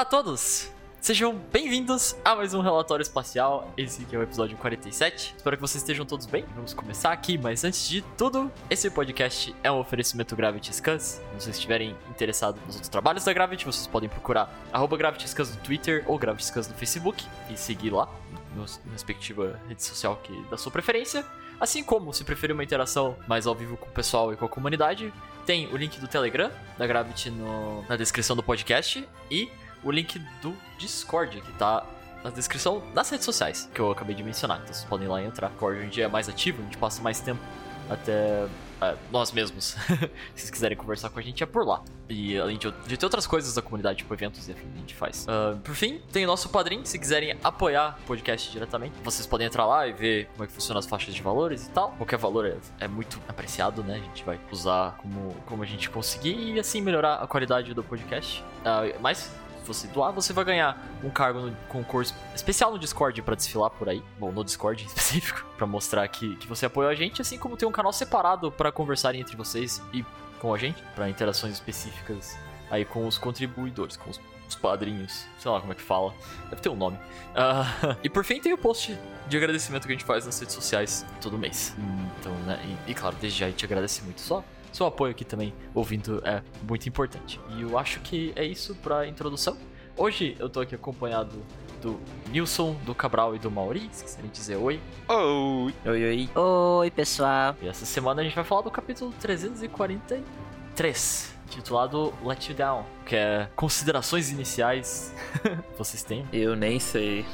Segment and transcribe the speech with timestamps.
[0.00, 0.70] Olá a todos!
[0.98, 3.70] Sejam bem-vindos a mais um relatório espacial.
[3.76, 5.34] Esse aqui é o episódio 47.
[5.36, 6.42] Espero que vocês estejam todos bem.
[6.54, 11.02] Vamos começar aqui, mas antes de tudo, esse podcast é um oferecimento Gravity Scans.
[11.02, 15.60] Se vocês estiverem interessados nos outros trabalhos da Gravity, vocês podem procurar Gravity Scans no
[15.60, 18.08] Twitter ou Gravity Scans no Facebook e seguir lá
[18.56, 21.26] na respectiva rede social que da sua preferência.
[21.60, 24.48] Assim como, se preferir uma interação mais ao vivo com o pessoal e com a
[24.48, 25.12] comunidade,
[25.44, 29.50] tem o link do Telegram da Gravity no, na descrição do podcast e
[29.82, 31.84] o link do Discord, que tá
[32.22, 34.58] na descrição das redes sociais, que eu acabei de mencionar.
[34.58, 35.48] Então vocês podem ir lá entrar.
[35.48, 37.40] O Discord hoje é mais ativo, a gente passa mais tempo
[37.88, 38.46] até
[38.80, 39.76] é, nós mesmos.
[39.84, 41.82] Se vocês quiserem conversar com a gente, é por lá.
[42.08, 44.94] E além de, de ter outras coisas da comunidade, tipo eventos e afim, a gente
[44.94, 45.26] faz.
[45.26, 46.84] Uh, por fim, tem o nosso padrinho.
[46.86, 50.52] Se quiserem apoiar o podcast diretamente, vocês podem entrar lá e ver como é que
[50.52, 51.90] funcionam as faixas de valores e tal.
[51.92, 53.96] Qualquer valor é, é muito apreciado, né?
[53.96, 57.82] A gente vai usar como, como a gente conseguir e assim melhorar a qualidade do
[57.84, 58.42] podcast.
[58.60, 59.30] Uh, mas se
[59.72, 63.88] você doar, você vai ganhar um cargo no concurso especial no Discord para desfilar por
[63.88, 64.02] aí.
[64.18, 67.56] Bom, no Discord em específico, para mostrar que, que você apoiou a gente, assim como
[67.56, 70.04] tem um canal separado para conversarem entre vocês e
[70.40, 72.36] com a gente, para interações específicas
[72.70, 76.14] aí com os contribuidores, com os, os, padrinhos, sei lá como é que fala,
[76.48, 76.96] deve ter um nome.
[76.96, 78.96] Uh, e por fim tem o post
[79.28, 81.74] de agradecimento que a gente faz nas redes sociais todo mês.
[82.18, 85.24] Então, né, e, e claro, desde já a gente agradece muito só seu apoio aqui
[85.24, 87.40] também, ouvindo, é muito importante.
[87.56, 89.56] E eu acho que é isso pra introdução.
[89.96, 91.42] Hoje eu tô aqui acompanhado
[91.82, 91.98] do
[92.30, 94.80] Nilson, do Cabral e do Mauri, se quiserem dizer oi.
[95.08, 95.74] Oi!
[95.84, 96.30] Oi, oi.
[96.34, 97.56] Oi, pessoal.
[97.60, 103.16] E essa semana a gente vai falar do capítulo 343, titulado Let You Down, que
[103.16, 105.14] é considerações iniciais.
[105.76, 106.26] Vocês têm?
[106.32, 107.24] Eu nem sei.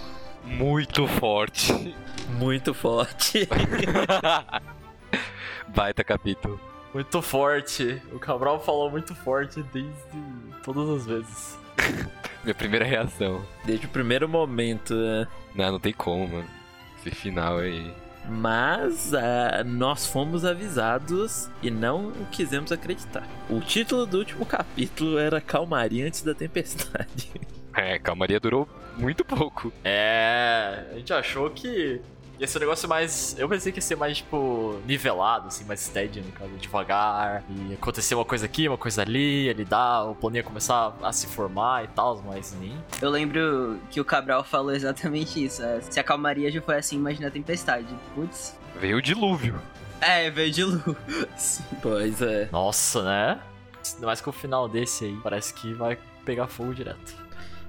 [0.45, 1.95] Muito forte.
[2.39, 3.49] Muito forte.
[5.69, 6.59] Baita capítulo.
[6.97, 8.01] Muito forte.
[8.11, 9.93] O Cabral falou muito forte desde
[10.65, 11.59] todas as vezes.
[12.43, 13.45] Minha primeira reação.
[13.67, 15.29] Desde o primeiro momento, né?
[15.55, 16.49] Não, não tem como, mano.
[16.99, 17.93] Esse final aí.
[18.27, 23.29] Mas uh, nós fomos avisados e não quisemos acreditar.
[23.51, 27.31] O título do último capítulo era Calmaria antes da tempestade.
[27.79, 28.67] É, calmaria durou
[28.97, 29.71] muito pouco.
[29.85, 32.01] É, a gente achou que
[32.39, 33.37] ia ser um negócio mais.
[33.39, 37.43] Eu pensei que ia ser mais, tipo, nivelado, assim, mais steady, no caso, devagar.
[37.49, 41.13] E acontecer uma coisa aqui, uma coisa ali, ele dá, o plano ia começar a
[41.13, 42.77] se formar e tal, mas nem.
[43.01, 45.63] Eu lembro que o Cabral falou exatamente isso.
[45.63, 47.87] É, se a calmaria já foi assim, imagina a tempestade.
[48.15, 48.57] Putz.
[48.81, 49.61] Veio o dilúvio.
[50.01, 51.63] É, veio de luz.
[51.83, 52.49] Pois é.
[52.53, 53.41] Nossa, né?
[54.01, 57.26] Mais que o final desse aí parece que vai pegar fogo direto.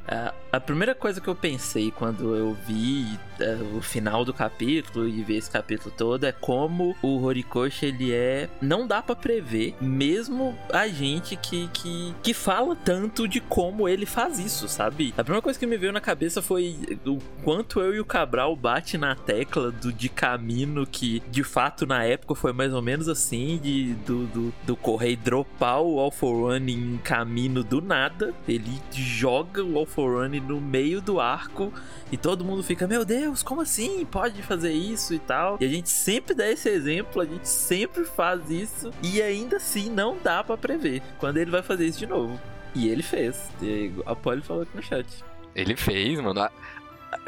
[0.07, 5.07] Uh, a primeira coisa que eu pensei quando eu vi uh, o final do capítulo
[5.07, 8.50] e ver esse capítulo todo é como o Horikoshi ele é.
[8.62, 14.06] Não dá para prever, mesmo a gente que, que, que fala tanto de como ele
[14.06, 15.13] faz isso, sabe?
[15.18, 16.75] A primeira coisa que me veio na cabeça foi
[17.06, 21.85] o quanto eu e o Cabral bate na tecla do de caminho que de fato
[21.85, 26.12] na época foi mais ou menos assim: de, do, do, do Correio dropar o All
[26.12, 28.34] for One em caminho do nada.
[28.47, 31.74] Ele joga o All Forerunner no meio do arco
[32.12, 34.06] e todo mundo fica, meu Deus, como assim?
[34.06, 35.58] Pode fazer isso e tal.
[35.59, 39.90] E a gente sempre dá esse exemplo, a gente sempre faz isso e ainda assim
[39.90, 42.40] não dá para prever quando ele vai fazer isso de novo.
[42.75, 43.50] E ele fez.
[43.59, 45.07] E a Polly falou aqui no chat.
[45.56, 46.47] Ele fez, mano.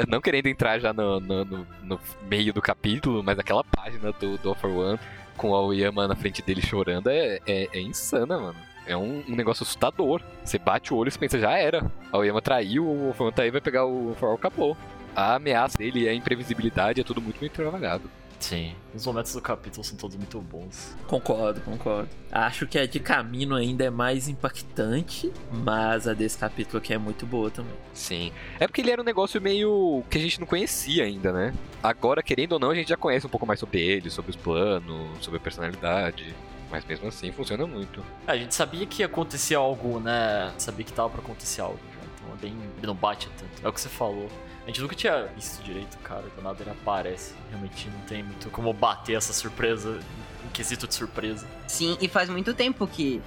[0.07, 4.37] Não querendo entrar já no, no, no, no meio do capítulo, mas aquela página do,
[4.37, 4.99] do Offer One
[5.35, 9.35] com o Aoyama na frente dele chorando é, é, é insana, mano é um, um,
[9.35, 10.21] negócio assustador.
[10.43, 11.89] Você bate o olho e você pensa, já era.
[12.11, 14.75] A Oyama traiu, o Fantaí vai pegar o Farol, acabou.
[15.15, 18.09] A ameaça dele e a imprevisibilidade é tudo muito, muito travagado.
[18.39, 20.95] Sim, os momentos do capítulo são todos muito bons.
[21.05, 22.07] Concordo, concordo.
[22.31, 26.97] Acho que a de caminho ainda é mais impactante, mas a desse capítulo aqui é
[26.97, 27.73] muito boa também.
[27.93, 28.31] Sim.
[28.57, 31.53] É porque ele era um negócio meio que a gente não conhecia ainda, né?
[31.83, 34.37] Agora, querendo ou não, a gente já conhece um pouco mais sobre ele, sobre os
[34.37, 36.33] planos, sobre a personalidade.
[36.69, 38.03] Mas mesmo assim funciona muito.
[38.27, 40.53] É, a gente sabia que ia acontecer algo, né?
[40.57, 42.07] Sabia que tava pra acontecer algo já.
[42.15, 42.55] Então é bem.
[42.77, 43.65] Ele não bate tanto.
[43.65, 44.29] É o que você falou.
[44.63, 46.23] A gente nunca tinha visto direito, cara.
[46.35, 47.33] Do nada ele aparece.
[47.49, 49.99] Realmente não tem muito como bater essa surpresa.
[50.45, 51.47] Um quesito de surpresa.
[51.67, 53.21] Sim, e faz muito tempo que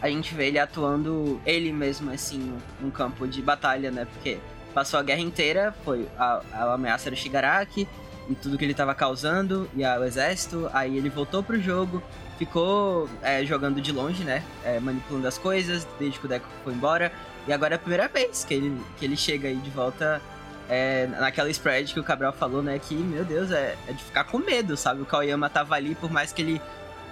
[0.00, 4.06] a gente vê ele atuando ele mesmo, assim, num campo de batalha, né?
[4.06, 4.38] Porque
[4.72, 7.86] passou a guerra inteira, foi a, a ameaça do Shigaraki
[8.28, 10.70] e tudo que ele tava causando, e o exército.
[10.72, 12.02] Aí ele voltou pro jogo,
[12.40, 14.42] ficou é, jogando de longe, né?
[14.64, 17.12] É, manipulando as coisas, desde que o Deco foi embora.
[17.46, 20.22] E agora é a primeira vez que ele, que ele chega aí de volta
[20.66, 22.78] é, naquela spread que o Cabral falou, né?
[22.78, 25.02] Que, meu Deus, é, é de ficar com medo, sabe?
[25.02, 26.62] O Kaoyama tava ali, por mais que ele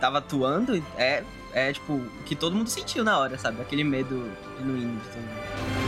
[0.01, 1.23] tava atuando, é,
[1.53, 3.61] é tipo, que todo mundo sentiu na hora, sabe?
[3.61, 5.88] Aquele medo genuíno de todo mundo.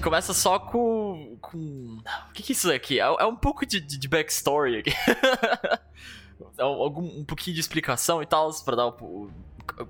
[0.00, 1.36] Gente começa só com.
[1.40, 1.98] com...
[2.30, 2.98] O que, que é isso aqui?
[2.98, 4.90] É, é um pouco de, de, backstory aqui.
[6.56, 8.92] é um, um pouquinho de explicação e tal, pra dar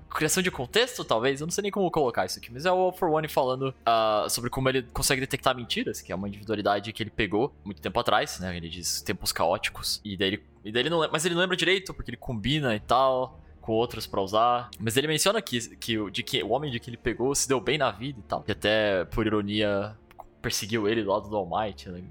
[0.09, 1.39] criação de contexto, talvez.
[1.39, 3.73] Eu não sei nem como colocar isso aqui, mas é o All for One falando
[3.87, 7.81] uh, sobre como ele consegue detectar mentiras, que é uma individualidade que ele pegou muito
[7.81, 8.55] tempo atrás, né?
[8.55, 10.01] Ele diz tempos caóticos.
[10.03, 12.75] E daí ele, e daí ele não Mas ele não lembra direito, porque ele combina
[12.75, 14.69] e tal com outros para usar.
[14.79, 17.61] Mas ele menciona que, que, de que o homem de que ele pegou se deu
[17.61, 18.43] bem na vida e tal.
[18.47, 19.95] E até, por ironia,
[20.41, 21.89] perseguiu ele do lado do All Might.
[21.89, 22.03] Né?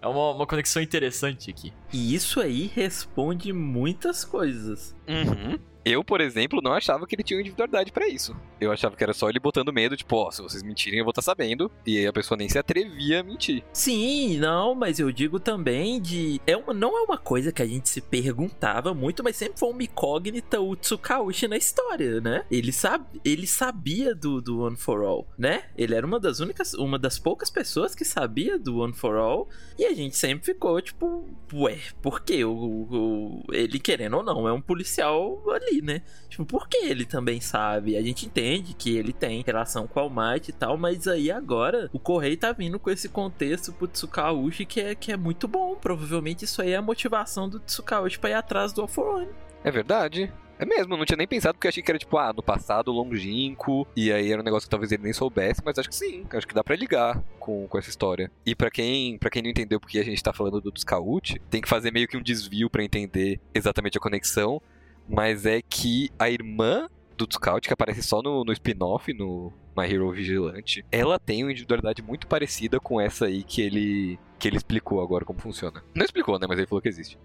[0.00, 1.72] É uma, uma conexão interessante aqui.
[1.92, 4.94] E isso aí responde muitas coisas.
[5.08, 5.58] Uhum.
[5.84, 8.36] Eu, por exemplo, não achava que ele tinha individualidade para isso.
[8.60, 11.04] Eu achava que era só ele botando medo, tipo, ó, oh, se vocês mentirem eu
[11.04, 11.70] vou estar tá sabendo.
[11.84, 13.64] E a pessoa nem se atrevia a mentir.
[13.72, 16.40] Sim, não, mas eu digo também de.
[16.46, 19.70] É uma, não é uma coisa que a gente se perguntava muito, mas sempre foi
[19.70, 22.44] uma incógnita o Tsukaushi na história, né?
[22.50, 25.64] Ele, sabe, ele sabia do, do One for All, né?
[25.76, 29.48] Ele era uma das únicas, uma das poucas pessoas que sabia do One for All.
[29.76, 32.44] E a gente sempre ficou, tipo, ué, por quê?
[32.44, 36.02] O, o, ele querendo ou não, é um policial ali né?
[36.28, 37.96] Tipo, por que ele também sabe?
[37.96, 41.88] A gente entende que ele tem relação com o Almighty e tal, mas aí agora
[41.92, 45.76] o Correio tá vindo com esse contexto pro Tsukaushi que é, que é muito bom.
[45.76, 49.28] Provavelmente isso aí é a motivação do Tsukaushi pra ir atrás do Alforone.
[49.64, 50.32] É verdade.
[50.62, 53.84] É mesmo, não tinha nem pensado, porque achei que era tipo, ah, no passado longínquo,
[53.96, 56.46] e aí era um negócio que talvez ele nem soubesse, mas acho que sim, acho
[56.46, 58.30] que dá para ligar com, com essa história.
[58.46, 61.60] E para quem para quem não entendeu porque a gente tá falando do Scout, tem
[61.60, 64.62] que fazer meio que um desvio para entender exatamente a conexão,
[65.08, 69.84] mas é que a irmã do Scout, que aparece só no, no spin-off, no My
[69.90, 74.56] Hero Vigilante, ela tem uma individualidade muito parecida com essa aí que ele, que ele
[74.56, 75.82] explicou agora como funciona.
[75.94, 76.46] Não explicou, né?
[76.48, 77.18] Mas ele falou que existe.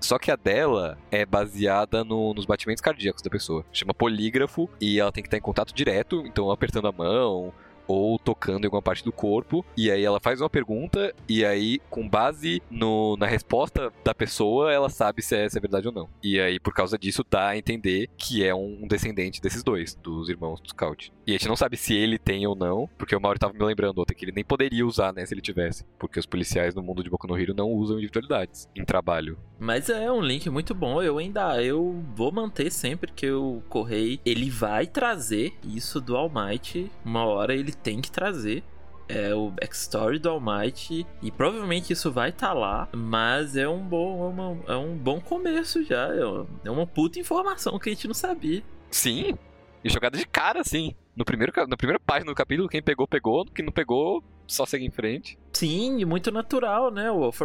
[0.00, 3.64] Só que a dela é baseada no, nos batimentos cardíacos da pessoa.
[3.70, 7.52] Chama polígrafo e ela tem que estar em contato direto, então apertando a mão,
[7.90, 9.64] ou tocando em alguma parte do corpo.
[9.76, 14.72] E aí ela faz uma pergunta, e aí, com base no, na resposta da pessoa,
[14.72, 16.08] ela sabe se é, é verdade ou não.
[16.22, 20.28] E aí, por causa disso, dá a entender que é um descendente desses dois, dos
[20.28, 21.12] irmãos do Scout.
[21.26, 23.64] E a gente não sabe se ele tem ou não, porque o Mauri tava me
[23.64, 25.84] lembrando ontem que ele nem poderia usar, né, se ele tivesse.
[25.98, 29.38] Porque os policiais no mundo de Boku no Hero não usam individualidades em trabalho.
[29.58, 31.02] Mas é um link muito bom.
[31.02, 36.30] Eu ainda eu vou manter sempre que o Correio ele vai trazer isso do All
[36.30, 36.90] Might.
[37.04, 38.62] Uma hora ele tem que trazer
[39.08, 43.68] é o backstory do All Might e provavelmente isso vai estar tá lá, mas é
[43.68, 47.76] um bom é, uma, é, um bom começo já, é uma, é uma puta informação
[47.78, 48.62] que a gente não sabia.
[48.88, 49.36] Sim,
[49.82, 50.94] e jogada de cara, assim.
[51.16, 53.44] No primeiro, na primeira página do capítulo, quem pegou, pegou.
[53.46, 55.38] Quem não pegou, só segue em frente.
[55.52, 57.10] Sim, muito natural, né?
[57.10, 57.44] O Alpha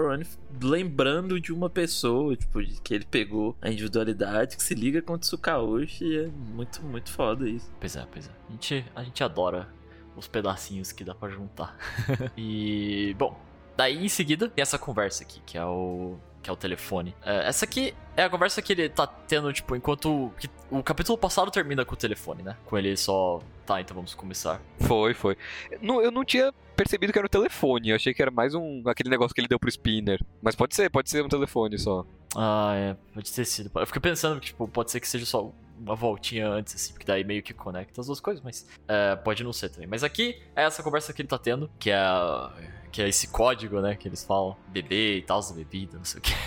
[0.62, 5.18] lembrando de uma pessoa, tipo, que ele pegou a individualidade, que se liga com o
[5.18, 6.18] Tsukaushi.
[6.18, 7.72] É muito, muito foda isso.
[7.80, 8.32] Pois é, pois é.
[8.50, 9.70] A gente, a gente adora
[10.16, 11.78] os pedacinhos que dá para juntar.
[12.38, 13.40] e, bom,
[13.76, 17.16] daí em seguida tem essa conversa aqui, que é o que é o telefone.
[17.26, 20.32] É, essa aqui é a conversa que ele tá tendo, tipo, enquanto.
[20.70, 22.56] o capítulo passado termina com o telefone, né?
[22.66, 23.42] Com ele só.
[23.66, 24.62] Tá, então vamos começar.
[24.82, 25.36] Foi, foi.
[25.82, 27.90] Não, eu não tinha percebido que era o telefone.
[27.90, 28.84] Eu achei que era mais um.
[28.86, 30.24] aquele negócio que ele deu pro spinner.
[30.40, 32.06] Mas pode ser, pode ser um telefone só.
[32.36, 32.96] Ah, é.
[33.12, 33.72] Pode ter sido.
[33.74, 37.06] Eu fiquei pensando que, tipo, pode ser que seja só uma voltinha antes, assim, porque
[37.06, 39.88] daí meio que conecta as duas coisas, mas é, pode não ser também.
[39.88, 42.00] Mas aqui é essa conversa que ele tá tendo, que é
[42.96, 46.20] que é esse código, né, que eles falam, bebê e tal, da bebida, não sei
[46.20, 46.32] o que.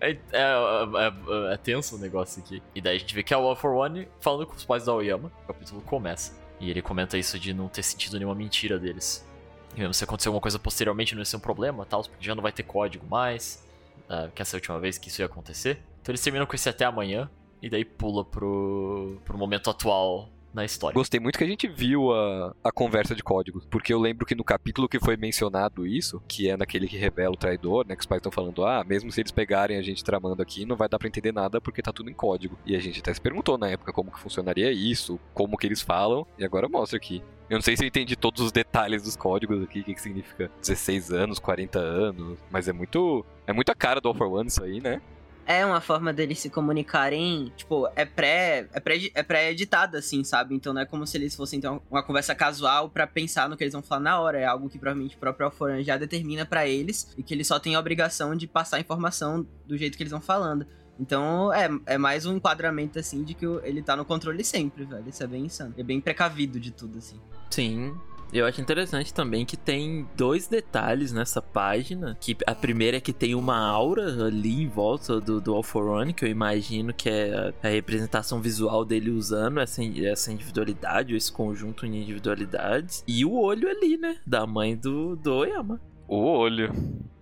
[0.00, 2.62] É, é, é, é, é, tenso o negócio aqui.
[2.72, 4.84] E daí a gente vê que é o All for One falando com os pais
[4.84, 6.32] da Oyama, o capítulo começa.
[6.60, 9.28] E ele comenta isso de não ter sentido nenhuma mentira deles.
[9.74, 12.34] E mesmo se acontecer alguma coisa posteriormente não ia ser um problema, tal, porque já
[12.36, 13.66] não vai ter código mais.
[14.08, 15.82] Uh, que essa é a última vez que isso ia acontecer.
[16.00, 17.28] Então eles terminam com esse até amanhã.
[17.62, 20.94] E daí pula pro, pro momento atual na história.
[20.94, 24.34] Gostei muito que a gente viu a, a conversa de códigos, porque eu lembro que
[24.34, 28.00] no capítulo que foi mencionado isso, que é naquele que revela o traidor, né, que
[28.00, 30.88] os pais estão falando, ah, mesmo se eles pegarem a gente tramando aqui, não vai
[30.88, 32.58] dar para entender nada porque tá tudo em código.
[32.64, 35.82] E a gente até se perguntou na época como que funcionaria isso, como que eles
[35.82, 37.22] falam, e agora mostra aqui.
[37.48, 40.02] Eu não sei se eu entendi todos os detalhes dos códigos aqui, o que, que
[40.02, 44.28] significa 16 anos, 40 anos, mas é muito é muito a cara do All for
[44.28, 45.00] One isso aí, né?
[45.48, 50.54] É uma forma deles se comunicarem, tipo, é pré, é pré, é pré-editada, assim, sabe?
[50.54, 53.64] Então não é como se eles fossem ter uma conversa casual para pensar no que
[53.64, 54.38] eles vão falar na hora.
[54.38, 57.58] É algo que provavelmente o próprio Alforan já determina para eles e que eles só
[57.58, 60.66] têm a obrigação de passar a informação do jeito que eles vão falando.
[61.00, 65.08] Então, é, é mais um enquadramento, assim, de que ele tá no controle sempre, velho.
[65.08, 65.72] Isso é bem insano.
[65.78, 67.18] É bem precavido de tudo, assim.
[67.48, 67.96] Sim.
[68.30, 72.16] Eu acho interessante também que tem dois detalhes nessa página.
[72.20, 75.86] Que a primeira é que tem uma aura ali em volta do, do All for
[75.86, 81.14] One, que eu imagino que é a, a representação visual dele usando essa, essa individualidade,
[81.14, 83.02] ou esse conjunto de individualidades.
[83.08, 84.18] E o olho ali, né?
[84.26, 85.80] Da mãe do, do Oyama.
[86.06, 86.70] O olho.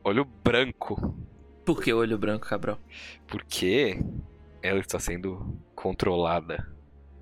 [0.02, 1.16] Olho branco.
[1.64, 2.78] Por que olho branco, Cabral?
[3.26, 4.00] Porque
[4.62, 6.75] ela está sendo controlada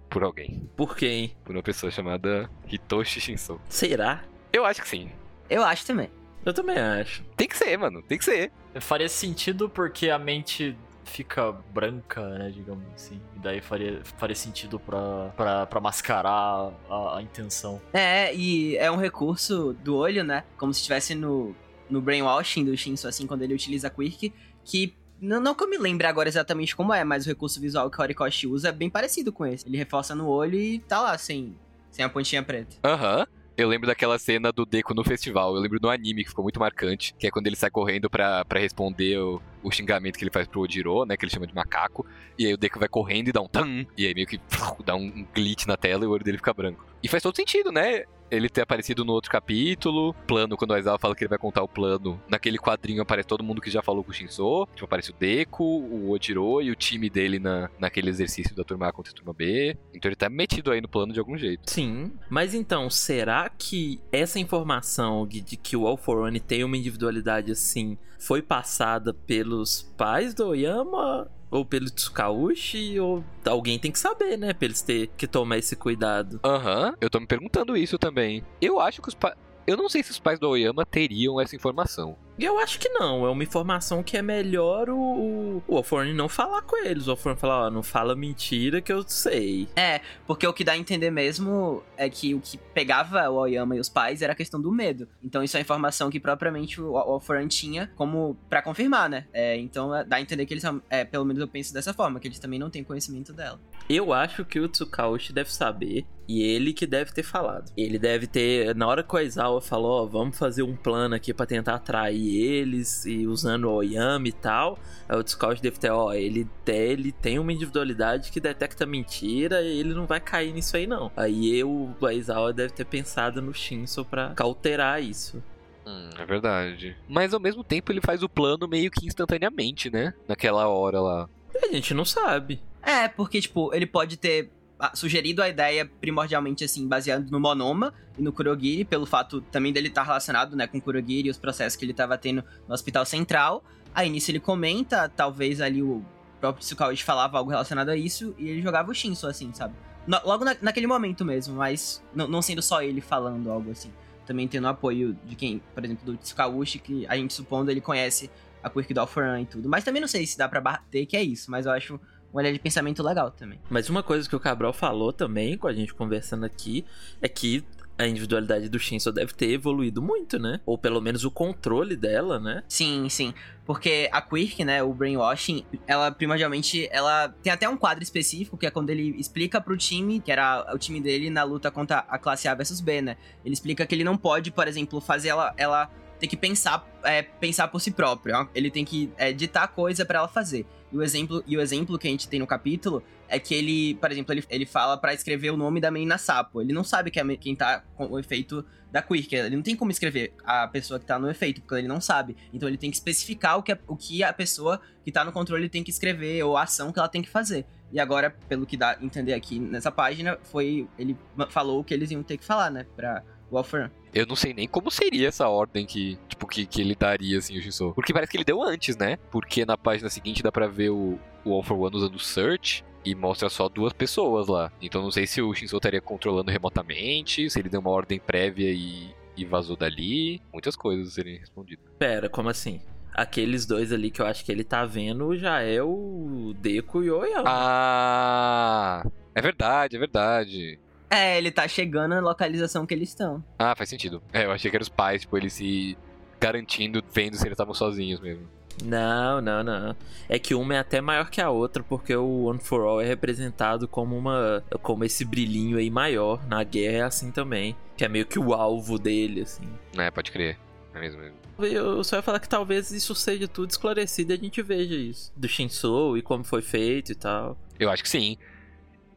[0.09, 0.69] por alguém.
[0.77, 1.35] Por quem?
[1.45, 3.61] Por uma pessoa chamada Hitoshi Shinso.
[3.69, 4.25] Será?
[4.53, 5.11] Eu acho que sim.
[5.51, 6.11] Eu acho também.
[6.45, 7.25] Eu também acho.
[7.37, 8.03] Tem que ser, mano.
[8.03, 8.53] Tem que ser.
[8.81, 13.21] Faria sentido porque a mente fica branca, né, digamos assim.
[13.37, 17.81] E daí faria, faria sentido pra, pra, pra mascarar a, a intenção.
[17.93, 20.45] É, e é um recurso do olho, né?
[20.57, 21.55] Como se estivesse no,
[21.89, 24.33] no brainwashing do Shinso, assim, quando ele utiliza a Quirk,
[24.65, 27.91] que não, não que eu me lembre agora exatamente como é, mas o recurso visual
[27.91, 29.67] que o Horikoshi usa é bem parecido com esse.
[29.67, 31.57] Ele reforça no olho e tá lá, sem,
[31.91, 32.77] sem a pontinha preta.
[32.85, 33.27] Aham.
[33.57, 35.55] Eu lembro daquela cena do Deku no festival.
[35.55, 38.45] Eu lembro do anime que ficou muito marcante, que é quando ele sai correndo pra
[38.55, 41.17] responder o, o xingamento que ele faz pro Ojiro, né?
[41.17, 42.05] Que ele chama de macaco.
[42.37, 43.87] E aí o Deku vai correndo e dá um tan.
[43.97, 44.41] E aí meio que
[44.85, 46.85] dá um glitch na tela e o olho dele fica branco.
[47.01, 48.03] E faz todo sentido, né?
[48.31, 50.15] Ele ter aparecido no outro capítulo.
[50.27, 53.45] Plano, quando o Aizawa fala que ele vai contar o plano, naquele quadrinho aparece todo
[53.45, 54.67] mundo que já falou com o Shinso.
[54.75, 58.89] Tipo, aparece o Deku, o Ojiro e o time dele na, naquele exercício da turma
[58.89, 59.77] A contra a turma B.
[59.93, 61.71] Então ele tá metido aí no plano de algum jeito.
[61.71, 62.13] Sim.
[62.29, 66.77] Mas então, será que essa informação de, de que o All for One tem uma
[66.77, 71.31] individualidade assim foi passada pelos pais do Oyama?
[71.51, 74.53] Ou pelo Tsukaushi, ou alguém tem que saber, né?
[74.53, 76.41] Pra eles ter que tomar esse cuidado.
[76.45, 78.45] Aham, eu tô me perguntando isso também.
[78.61, 79.37] Eu acho que os pais.
[79.67, 82.17] Eu não sei se os pais do Oyama teriam essa informação.
[82.39, 86.29] Eu acho que não, é uma informação que é melhor o, o, o Alforne não
[86.29, 87.07] falar com eles.
[87.07, 89.69] O Alforne falar, ó, não fala mentira que eu sei.
[89.77, 93.77] É, porque o que dá a entender mesmo é que o que pegava o Oyama
[93.77, 95.09] e os pais era a questão do medo.
[95.23, 99.27] Então isso é informação que propriamente o Alforne tinha como para confirmar, né?
[99.33, 102.19] É, então é, dá a entender que eles, é, pelo menos eu penso dessa forma,
[102.19, 103.61] que eles também não têm conhecimento dela.
[103.89, 107.71] Eu acho que o Tsukaushi deve saber e ele que deve ter falado.
[107.77, 111.35] Ele deve ter, na hora que o Aizawa falou, ó, vamos fazer um plano aqui
[111.35, 114.79] para tentar atrair eles e usando o Oyama e tal.
[115.09, 119.81] Aí o Discord deve ter, ó, ele, ele tem uma individualidade que detecta mentira e
[119.81, 121.11] ele não vai cair nisso aí não.
[121.17, 125.43] Aí eu, o Aizawa deve ter pensado no Shinso pra cauterar isso.
[125.87, 126.97] Hum, é verdade.
[127.09, 130.15] Mas ao mesmo tempo ele faz o plano meio que instantaneamente, né?
[130.27, 131.29] Naquela hora lá.
[131.63, 132.61] A gente não sabe.
[132.83, 134.51] É, porque, tipo, ele pode ter
[134.95, 139.89] sugerido a ideia primordialmente assim, baseado no Monoma e no Kurogiri, pelo fato também dele
[139.89, 143.05] estar relacionado, né, com o Kurogiri e os processos que ele estava tendo no Hospital
[143.05, 143.65] Central.
[143.95, 146.05] Aí nisso ele comenta, talvez ali o
[146.41, 149.75] próprio Tsukauji falava algo relacionado a isso e ele jogava o Shinso assim, sabe?
[150.07, 153.91] No, logo na, naquele momento mesmo, mas não, sendo só ele falando algo assim.
[154.27, 158.31] Também tendo apoio de quem, por exemplo, do Tsukaushi, que a gente supondo ele conhece
[158.63, 159.09] a Quirk do
[159.41, 159.69] e tudo.
[159.69, 162.01] Mas também não sei se dá pra bater que é isso, mas eu acho
[162.35, 163.61] uma olhada de pensamento legal também.
[163.71, 166.85] Mas uma coisa que o Cabral falou também, com a gente conversando aqui,
[167.23, 167.65] é que
[167.97, 170.61] a individualidade do Shinso deve ter evoluído muito, né?
[170.67, 172.65] Ou pelo menos o controle dela, né?
[172.67, 173.33] Sim, sim.
[173.65, 178.67] Porque a Quirk, né, o Brainwashing, ela primordialmente, ela tem até um quadro específico, que
[178.67, 182.19] é quando ele explica pro time, que era o time dele na luta contra a
[182.19, 183.17] classe A versus B, né?
[183.45, 185.89] Ele explica que ele não pode, por exemplo, fazer ela, ela
[186.19, 188.37] ter que pensar, é, pensar por si próprio.
[188.37, 188.47] Ó?
[188.55, 190.67] Ele tem que é, ditar coisa para ela fazer.
[190.95, 193.97] E o exemplo, e o exemplo que a gente tem no capítulo é que ele,
[193.97, 196.63] por exemplo, ele, ele fala para escrever o nome da menina sapo.
[196.63, 199.35] Ele não sabe que é quem tá com o efeito da Quirk.
[199.35, 202.37] Ele não tem como escrever a pessoa que tá no efeito, porque ele não sabe.
[202.53, 205.33] Então ele tem que especificar o que, a, o que a pessoa que tá no
[205.33, 207.67] controle tem que escrever, ou a ação que ela tem que fazer.
[207.91, 210.87] E agora, pelo que dá a entender aqui nessa página, foi.
[210.97, 211.17] Ele
[211.51, 212.87] falou o que eles iam ter que falar, né?
[212.95, 213.21] Pra
[213.55, 213.91] Wolfram.
[214.13, 217.57] Eu não sei nem como seria essa ordem que, tipo, que, que ele daria, assim,
[217.59, 217.93] o Shinso.
[217.95, 219.17] Porque parece que ele deu antes, né?
[219.31, 222.85] Porque na página seguinte dá pra ver o, o All for One usando o Search
[223.05, 224.73] e mostra só duas pessoas lá.
[224.81, 228.71] Então não sei se o Shinso estaria controlando remotamente, se ele deu uma ordem prévia
[228.71, 230.41] e, e vazou dali.
[230.53, 231.85] Muitas coisas serem respondidas.
[231.99, 232.81] Pera, como assim?
[233.13, 237.11] Aqueles dois ali que eu acho que ele tá vendo já é o Deku e
[237.11, 237.45] o Oyama.
[237.47, 239.07] Ah!
[239.35, 240.79] É verdade, é verdade.
[241.11, 243.45] É, ele tá chegando na localização que eles estão.
[243.59, 244.23] Ah, faz sentido.
[244.33, 245.97] É, eu achei que eram os pais, tipo, eles se
[246.41, 248.49] garantindo, vendo se eles estavam sozinhos mesmo.
[248.83, 249.97] Não, não, não.
[250.29, 253.05] É que uma é até maior que a outra, porque o One for All é
[253.05, 254.65] representado como uma.
[254.83, 256.45] como esse brilhinho aí maior.
[256.49, 257.77] Na guerra é assim também.
[257.97, 259.69] Que é meio que o alvo dele, assim.
[259.97, 260.59] É, pode crer.
[260.93, 261.37] É mesmo mesmo.
[261.59, 265.33] Eu só ia falar que talvez isso seja tudo esclarecido e a gente veja isso.
[265.37, 267.57] Do Shinso e como foi feito e tal.
[267.79, 268.37] Eu acho que sim.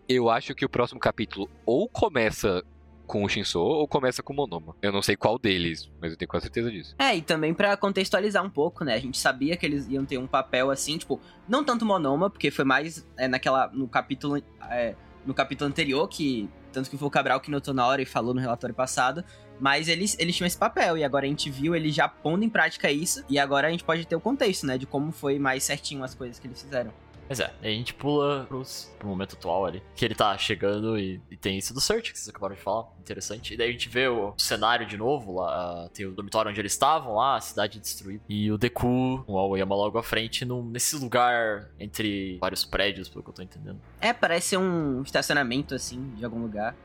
[0.09, 2.63] Eu acho que o próximo capítulo ou começa
[3.07, 4.75] com o Shinso ou começa com o Monoma.
[4.81, 6.95] Eu não sei qual deles, mas eu tenho quase certeza disso.
[6.99, 8.93] É, e também pra contextualizar um pouco, né?
[8.93, 12.51] A gente sabia que eles iam ter um papel assim, tipo, não tanto Monoma, porque
[12.51, 13.67] foi mais é, naquela.
[13.69, 14.41] no capítulo.
[14.69, 14.95] É,
[15.25, 16.49] no capítulo anterior, que.
[16.71, 19.23] Tanto que foi o Cabral que notou na hora e falou no relatório passado.
[19.59, 22.49] Mas eles, eles tinham esse papel, e agora a gente viu eles já pondo em
[22.49, 24.77] prática isso, e agora a gente pode ter o contexto, né?
[24.77, 26.93] De como foi mais certinho as coisas que eles fizeram.
[27.29, 29.81] Mas é, a gente pula pros, pro momento atual ali.
[29.96, 32.88] Que ele tá chegando e, e tem isso do Search, que vocês acabaram de falar.
[33.00, 33.53] Interessante.
[33.53, 35.89] E daí a gente vê o cenário de novo lá.
[35.93, 38.24] Tem o dormitório onde eles estavam lá, a cidade destruída.
[38.27, 43.29] E o Deku, o Aoyama logo à frente, nesse lugar entre vários prédios, pelo que
[43.29, 43.79] eu tô entendendo.
[44.00, 46.75] É, parece um estacionamento, assim, de algum lugar.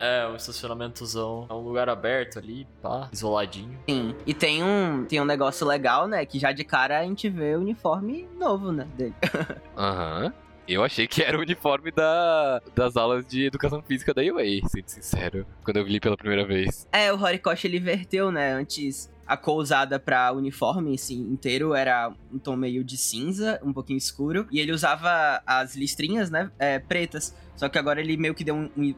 [0.00, 1.46] É, um estacionamentozão.
[1.50, 3.78] É um lugar aberto ali, pá, isoladinho.
[3.88, 4.14] Sim.
[4.26, 6.24] E tem um, tem um negócio legal, né?
[6.24, 8.86] Que já de cara a gente vê o uniforme novo, né?
[8.96, 9.14] Dele.
[9.76, 10.32] Aham.
[10.68, 14.86] Eu achei que era o uniforme da, das aulas de educação física da UA, sendo
[14.86, 16.86] sincero, quando eu vi pela primeira vez.
[16.92, 18.52] É, o Horikoshi ele inverteu, né?
[18.52, 23.72] Antes a cor usada pra uniforme, assim, inteiro era um tom meio de cinza, um
[23.72, 24.46] pouquinho escuro.
[24.50, 26.50] E ele usava as listrinhas, né?
[26.58, 27.34] É, pretas.
[27.58, 28.94] Só que agora ele meio que deu um, um,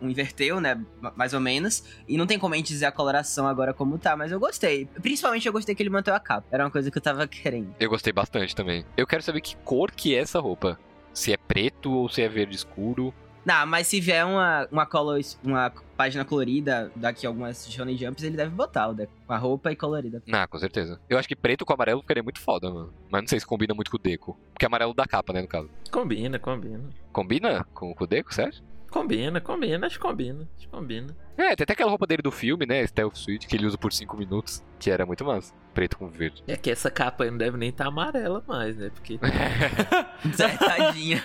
[0.00, 0.80] um, inverteu, né?
[1.14, 1.84] Mais ou menos.
[2.08, 4.86] E não tem como a gente dizer a coloração agora como tá, mas eu gostei.
[4.86, 6.46] Principalmente eu gostei que ele manteve a capa.
[6.50, 7.74] Era uma coisa que eu tava querendo.
[7.78, 8.82] Eu gostei bastante também.
[8.96, 10.80] Eu quero saber que cor que é essa roupa.
[11.12, 13.12] Se é preto ou se é verde escuro.
[13.44, 18.36] Não, mas se vier uma, uma, color, uma página colorida daqui algumas Shonen Jumps, ele
[18.36, 20.22] deve botar o deco, com a roupa e colorida.
[20.30, 21.00] Ah, com certeza.
[21.08, 22.92] Eu acho que preto com amarelo ficaria muito foda, mano.
[23.10, 24.38] Mas não sei se combina muito com o Deco.
[24.52, 25.70] Porque é amarelo da capa, né, no caso.
[25.90, 26.84] Combina, combina.
[27.12, 28.62] Combina com, com o Deco, certo?
[28.90, 31.14] Combina, combina, acho que combina, acho que combina.
[31.36, 32.86] É, tem até aquela roupa dele do filme, né?
[32.86, 35.52] Stealth Suite, que ele usa por 5 minutos, que era muito massa.
[35.74, 36.42] Preto com verde.
[36.46, 38.90] É que essa capa aí não deve nem estar tá amarela mais, né?
[38.90, 39.18] Porque.
[40.58, 41.22] Tadinha.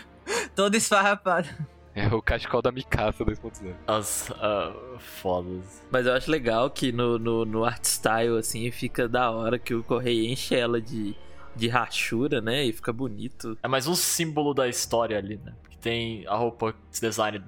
[0.55, 1.47] Toda esfarrapada.
[1.95, 3.75] É o cachecol da Mikasa 2.0.
[3.85, 5.85] As uh, fodas.
[5.91, 9.75] Mas eu acho legal que no, no, no art style, assim, fica da hora que
[9.75, 11.15] o Correio enche ela de,
[11.55, 12.63] de rachura, né?
[12.63, 13.57] E fica bonito.
[13.61, 15.53] É mais um símbolo da história ali, né?
[15.61, 17.43] Porque tem a roupa design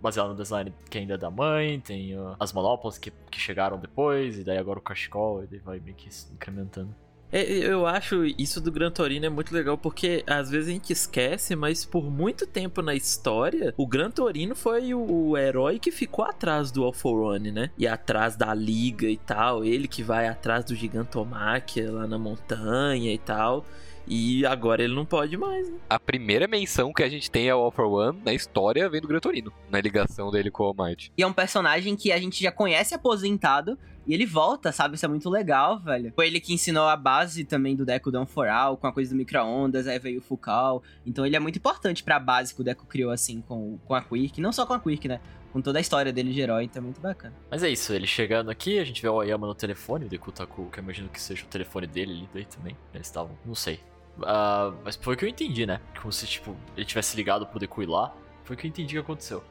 [0.00, 3.78] baseada no design que ainda é da mãe, tem uh, as monópolas que, que chegaram
[3.78, 6.94] depois, e daí agora o cachecol, e daí vai meio que incrementando.
[7.30, 10.92] É, eu acho isso do Gran Torino é muito legal porque às vezes a gente
[10.92, 15.90] esquece, mas por muito tempo na história, o Gran Torino foi o, o herói que
[15.90, 17.70] ficou atrás do Alforone, né?
[17.76, 19.64] E atrás da Liga e tal.
[19.64, 23.64] Ele que vai atrás do Gigantomáquia lá na montanha e tal.
[24.10, 25.76] E agora ele não pode mais, né?
[25.90, 29.08] A primeira menção que a gente tem ao All for One na história vem do
[29.08, 31.12] Gran Torino, na ligação dele com o All Might.
[31.16, 34.94] E é um personagem que a gente já conhece aposentado, e ele volta, sabe?
[34.94, 36.10] Isso é muito legal, velho.
[36.14, 39.10] Foi ele que ensinou a base também do Deco Down for All, com a coisa
[39.10, 40.82] do micro-ondas, aí veio o Fukal.
[41.04, 44.00] Então ele é muito importante pra base que o Deco criou, assim, com, com a
[44.00, 44.40] Quirk.
[44.40, 45.20] Não só com a Quirk, né?
[45.52, 47.34] Com toda a história dele de herói, então é muito bacana.
[47.50, 50.30] Mas é isso, ele chegando aqui, a gente vê o Oyama no telefone, o Deku
[50.30, 52.74] o que eu imagino que seja o telefone dele ali daí também.
[52.94, 53.80] Eles estavam, não sei.
[54.16, 55.80] Uh, mas foi o que eu entendi, né?
[56.00, 58.14] Como se, tipo, ele tivesse ligado pro Deku ir lá.
[58.44, 59.44] Foi o que eu entendi que aconteceu.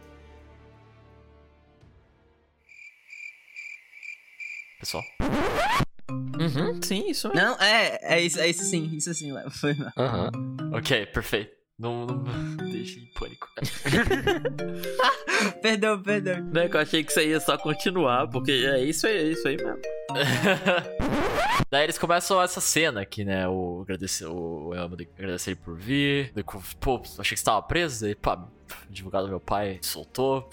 [4.87, 5.03] Pessoal.
[6.39, 7.41] Uhum, sim, isso mesmo.
[7.41, 9.51] Não, é, é isso, é isso sim, isso sim, Léo.
[9.51, 9.91] Foi mal.
[9.97, 10.31] Aham.
[10.73, 11.51] Ok, perfeito.
[11.77, 12.23] Não, não
[12.71, 13.49] deixe em pânico.
[15.61, 16.41] perdão, perdão.
[16.53, 19.17] Não é que eu achei que isso aí ia só continuar, porque é isso aí,
[19.17, 19.81] é isso aí mesmo.
[21.69, 23.45] Daí eles começam essa cena aqui, né?
[23.45, 26.33] O agradecer, o Elmo agradecer ele por vir.
[26.79, 28.05] Pô, achei que você tava preso.
[28.05, 28.47] Daí, pá,
[28.89, 30.49] advogado do meu pai soltou.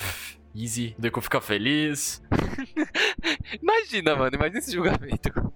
[0.54, 0.94] Easy.
[0.98, 2.22] Deku fica feliz.
[3.60, 5.52] Imagina, mano, imagina esse julgamento.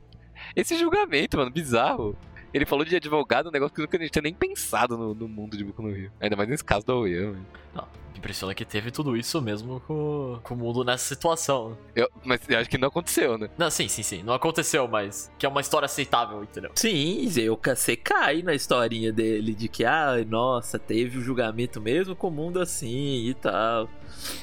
[0.57, 2.17] Esse julgamento, mano, bizarro.
[2.53, 5.63] Ele falou de advogado, um negócio que nunca tinha nem pensado no, no mundo de
[5.63, 6.11] Boku no Rio.
[6.19, 7.37] Ainda mais nesse caso da Oyan.
[7.75, 7.87] Não,
[8.19, 11.77] impressiona que teve tudo isso mesmo com, com o mundo nessa situação.
[11.95, 13.49] Eu, mas eu acho que não aconteceu, né?
[13.57, 14.23] Não, sim, sim, sim.
[14.23, 16.71] Não aconteceu, mas que é uma história aceitável, entendeu?
[16.75, 22.17] Sim, eu você cai na historinha dele de que, ah, nossa, teve o julgamento mesmo
[22.17, 23.89] com o mundo assim e tal.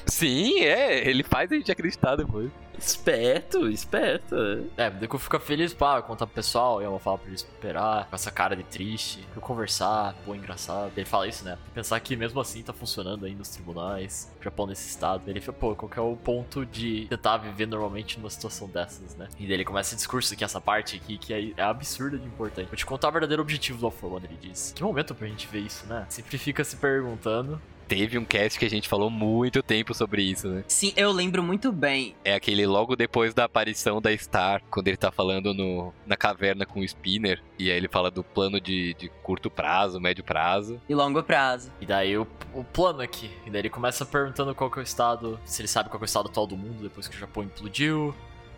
[0.06, 2.52] Sim, é, ele faz a gente acreditar depois.
[2.78, 4.36] Esperto, esperto.
[4.78, 8.08] É, o Deku fica feliz, pá, contar pro pessoal, e ela fala pra ele esperar,
[8.10, 10.92] com essa cara de triste, eu conversar, pô, engraçado.
[10.96, 11.58] Ele fala isso, né?
[11.74, 15.24] Pensar que mesmo assim tá funcionando ainda os tribunais, Japão nesse estado.
[15.28, 19.16] Ele fica, pô, qual que é o ponto de tentar viver normalmente numa situação dessas,
[19.16, 19.28] né?
[19.40, 22.26] E daí ele começa esse discurso aqui, essa parte aqui, que é, é absurda de
[22.28, 22.68] importante.
[22.68, 24.72] Vou te contar o verdadeiro objetivo do For One, ele diz.
[24.76, 26.06] Que momento pra gente ver isso, né?
[26.10, 30.48] Sempre fica se perguntando Teve um cast que a gente falou muito tempo sobre isso,
[30.48, 30.64] né?
[30.68, 32.16] Sim, eu lembro muito bem.
[32.24, 36.66] É aquele logo depois da aparição da Star, quando ele tá falando no, na caverna
[36.66, 40.82] com o Spinner, e aí ele fala do plano de, de curto prazo, médio prazo.
[40.90, 41.72] E longo prazo.
[41.80, 43.30] E daí o, o plano aqui.
[43.46, 45.40] E daí ele começa perguntando qual que é o estado.
[45.46, 47.44] Se ele sabe qual que é o estado atual do mundo depois que o Japão
[47.44, 48.16] implodiu.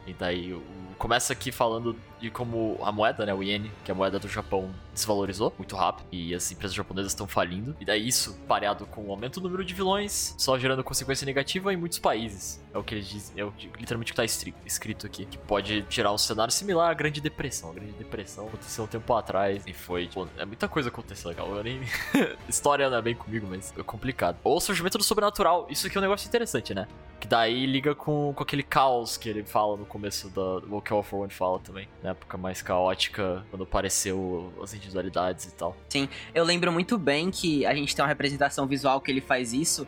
[0.08, 0.58] E daí
[0.98, 4.28] começa aqui falando de como a moeda, né, o iene, que é a moeda do
[4.28, 7.76] Japão, desvalorizou muito rápido e as empresas japonesas estão falindo.
[7.80, 11.72] E daí isso, pareado com o aumento do número de vilões, só gerando consequência negativa
[11.72, 12.64] em muitos países.
[12.74, 14.26] É o que eles dizem, é o, literalmente o que tá
[14.66, 17.70] escrito aqui, que pode gerar um cenário similar à Grande Depressão.
[17.70, 21.56] A Grande Depressão aconteceu um tempo atrás e foi, pô, é muita coisa aconteceu, legal.
[21.56, 21.82] Eu nem
[22.50, 24.38] história não é bem comigo, mas é complicado.
[24.44, 26.88] Ou o surgimento do sobrenatural, isso aqui é um negócio interessante, né?
[27.20, 29.86] Que daí liga com, com aquele caos que ele fala no
[30.30, 31.88] da, do Walk for One fala também.
[32.04, 35.76] Na época mais caótica, quando apareceu as individualidades e tal.
[35.90, 39.54] Sim, eu lembro muito bem que a gente tem uma representação visual que ele faz
[39.54, 39.88] isso.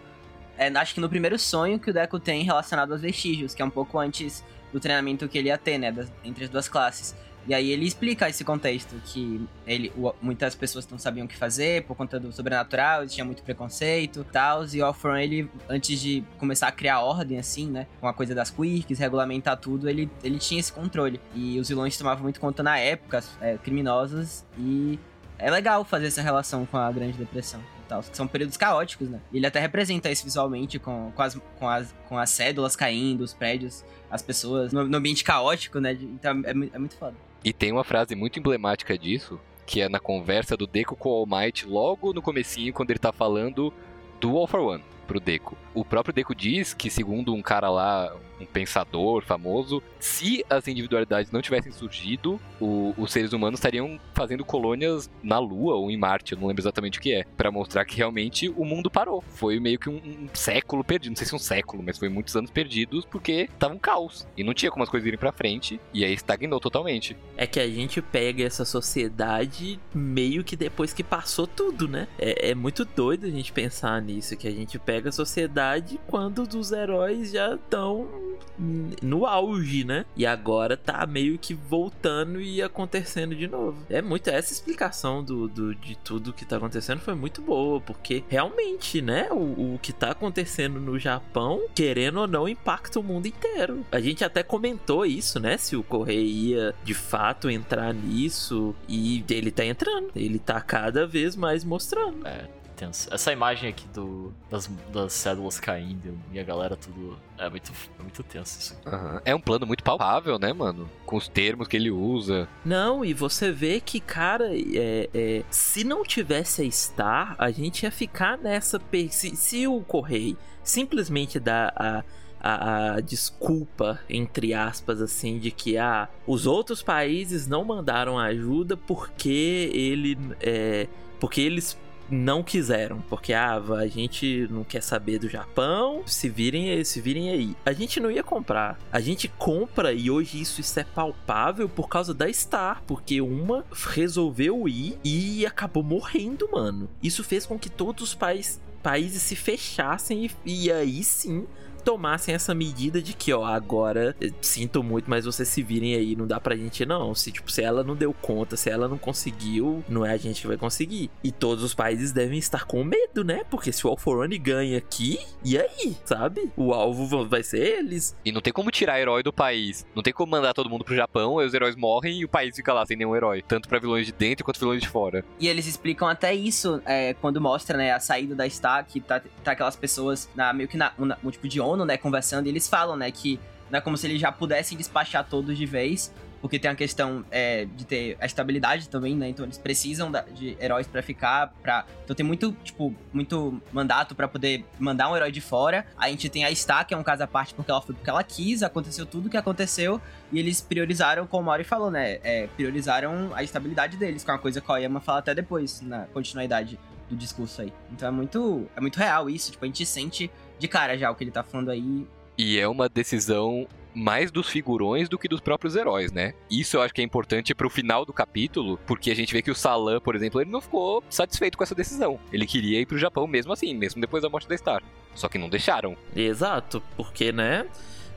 [0.58, 3.66] É, acho que no primeiro sonho que o Deco tem relacionado aos vestígios, que é
[3.66, 4.44] um pouco antes
[4.74, 5.92] do treinamento que ele ia ter, né?
[5.92, 7.16] Das, entre as duas classes.
[7.48, 11.36] E aí ele explica esse contexto, que ele, o, muitas pessoas não sabiam o que
[11.36, 14.66] fazer por conta do sobrenatural, tinha muito preconceito e tal.
[14.66, 17.88] E o Alfron, ele, antes de começar a criar ordem, assim, né?
[18.00, 21.20] Com a coisa das quirks, regulamentar tudo, ele, ele tinha esse controle.
[21.34, 25.00] E os vilões tomavam muito conta na época, é, criminosos, e
[25.38, 27.62] é legal fazer essa relação com a Grande Depressão.
[27.88, 29.20] Tal, são períodos caóticos, né?
[29.34, 33.34] Ele até representa isso visualmente com, com, as, com, as, com as cédulas caindo, os
[33.34, 35.94] prédios, as pessoas, no, no ambiente caótico, né?
[35.94, 37.16] Então é, é muito foda.
[37.44, 41.14] E tem uma frase muito emblemática disso, que é na conversa do Deku com o
[41.14, 43.74] All Might, logo no comecinho, quando ele tá falando
[44.20, 45.58] do All for One pro Deku.
[45.74, 51.32] O próprio Deku diz que, segundo um cara lá, um pensador famoso, se as individualidades
[51.32, 56.34] não tivessem surgido, o, os seres humanos estariam fazendo colônias na Lua ou em Marte,
[56.34, 59.24] eu não lembro exatamente o que é, para mostrar que realmente o mundo parou.
[59.30, 62.36] Foi meio que um, um, século perdido, não sei se um século, mas foi muitos
[62.36, 65.80] anos perdidos porque tava um caos e não tinha como as coisas irem para frente
[65.94, 67.16] e aí estagnou totalmente.
[67.36, 72.08] É que a gente pega essa sociedade meio que depois que passou tudo, né?
[72.18, 76.40] É, é muito doido a gente pensar nisso, que a gente pega a sociedade quando
[76.58, 80.06] os heróis já estão no auge, né?
[80.16, 83.84] E agora tá meio que voltando e acontecendo de novo.
[83.90, 84.30] É muito.
[84.30, 89.30] Essa explicação do, do de tudo que tá acontecendo foi muito boa, porque realmente, né?
[89.32, 93.86] O, o que tá acontecendo no Japão, querendo ou não, impacta o mundo inteiro.
[93.92, 95.58] A gente até comentou isso, né?
[95.58, 98.76] Se o Correia ia de fato entrar nisso.
[98.88, 100.12] E ele tá entrando.
[100.16, 102.26] Ele tá cada vez mais mostrando.
[102.28, 103.14] É tenso.
[103.14, 107.18] Essa imagem aqui do, das, das células caindo e a galera tudo.
[107.38, 108.96] É muito, é muito tenso isso aqui.
[108.96, 109.20] Uhum.
[109.26, 110.90] É um plano muito palpável, né, mano?
[111.06, 112.48] Com os termos que ele usa.
[112.64, 117.84] Não, e você vê que, cara, é, é, se não tivesse a Star, a gente
[117.84, 118.80] ia ficar nessa.
[119.10, 122.04] Se, se o Correio simplesmente dá a.
[122.42, 128.78] A, a, desculpa, entre aspas, assim, de que ah, os outros países não mandaram ajuda
[128.78, 130.18] porque ele.
[130.40, 130.88] É,
[131.20, 131.78] porque eles
[132.10, 137.30] não quiseram, porque ah, a gente não quer saber do Japão, se virem, se virem
[137.30, 137.56] aí.
[137.66, 138.80] A gente não ia comprar.
[138.92, 143.66] A gente compra e hoje isso, isso é palpável por causa da Star, porque uma
[143.72, 146.90] resolveu ir e acabou morrendo, mano.
[147.02, 151.46] Isso fez com que todos os pais, países se fechassem e, e aí sim
[151.90, 156.16] tomassem essa medida de que, ó, agora eh, sinto muito, mas vocês se virem aí,
[156.16, 157.16] não dá pra gente não.
[157.16, 160.42] Se, tipo, se ela não deu conta, se ela não conseguiu, não é a gente
[160.42, 161.10] que vai conseguir.
[161.24, 163.44] E todos os países devem estar com medo, né?
[163.50, 166.52] Porque se o Alforone ganha aqui, e aí, sabe?
[166.56, 168.16] O alvo vai ser eles.
[168.24, 169.84] E não tem como tirar herói do país.
[169.96, 172.56] Não tem como mandar todo mundo pro Japão, aí os heróis morrem e o país
[172.56, 173.42] fica lá sem nenhum herói.
[173.42, 175.26] Tanto para vilões de dentro quanto vilões de fora.
[175.40, 179.20] E eles explicam até isso é, quando mostra, né, a saída da Star, que tá,
[179.44, 182.68] tá aquelas pessoas na, meio que na, na, um tipo de Né, conversando, e eles
[182.68, 183.40] falam, né, que
[183.70, 186.12] não é como se eles já pudessem despachar todos de vez,
[186.42, 189.30] porque tem a questão é, de ter a estabilidade também, né?
[189.30, 194.28] Então eles precisam de heróis para ficar, para então tem muito tipo muito mandato para
[194.28, 195.86] poder mandar um herói de fora.
[195.98, 198.10] A gente tem a Star, que é um caso à parte porque ela foi porque
[198.10, 202.20] ela quis, aconteceu tudo o que aconteceu e eles priorizaram, como o Mauri falou, né?
[202.24, 205.82] É, priorizaram a estabilidade deles, que é uma coisa que o Oyama fala até depois
[205.82, 207.74] na continuidade do discurso aí.
[207.92, 211.16] Então é muito é muito real isso, tipo a gente sente de cara já o
[211.16, 212.06] que ele tá falando aí.
[212.38, 216.34] E é uma decisão mais dos figurões do que dos próprios heróis, né?
[216.50, 219.52] Isso eu acho que é importante pro final do capítulo, porque a gente vê que
[219.52, 222.20] o Salan, por exemplo, ele não ficou satisfeito com essa decisão.
[222.32, 224.84] Ele queria ir pro Japão mesmo assim, mesmo depois da morte da Star.
[225.16, 225.98] Só que não deixaram.
[226.16, 227.66] Exato, porque, né?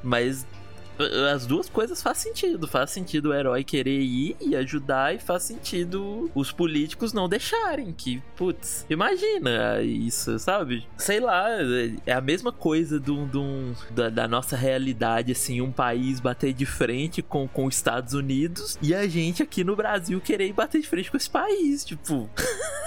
[0.02, 0.46] Mas
[1.32, 2.66] as duas coisas faz sentido.
[2.66, 7.92] Faz sentido o herói querer ir e ajudar, e faz sentido os políticos não deixarem.
[7.92, 10.86] Que, putz, imagina isso, sabe?
[10.96, 11.48] Sei lá,
[12.06, 16.66] é a mesma coisa do, do, da, da nossa realidade, assim, um país bater de
[16.66, 20.88] frente com, com os Estados Unidos e a gente aqui no Brasil querer bater de
[20.88, 22.28] frente com esse país, tipo.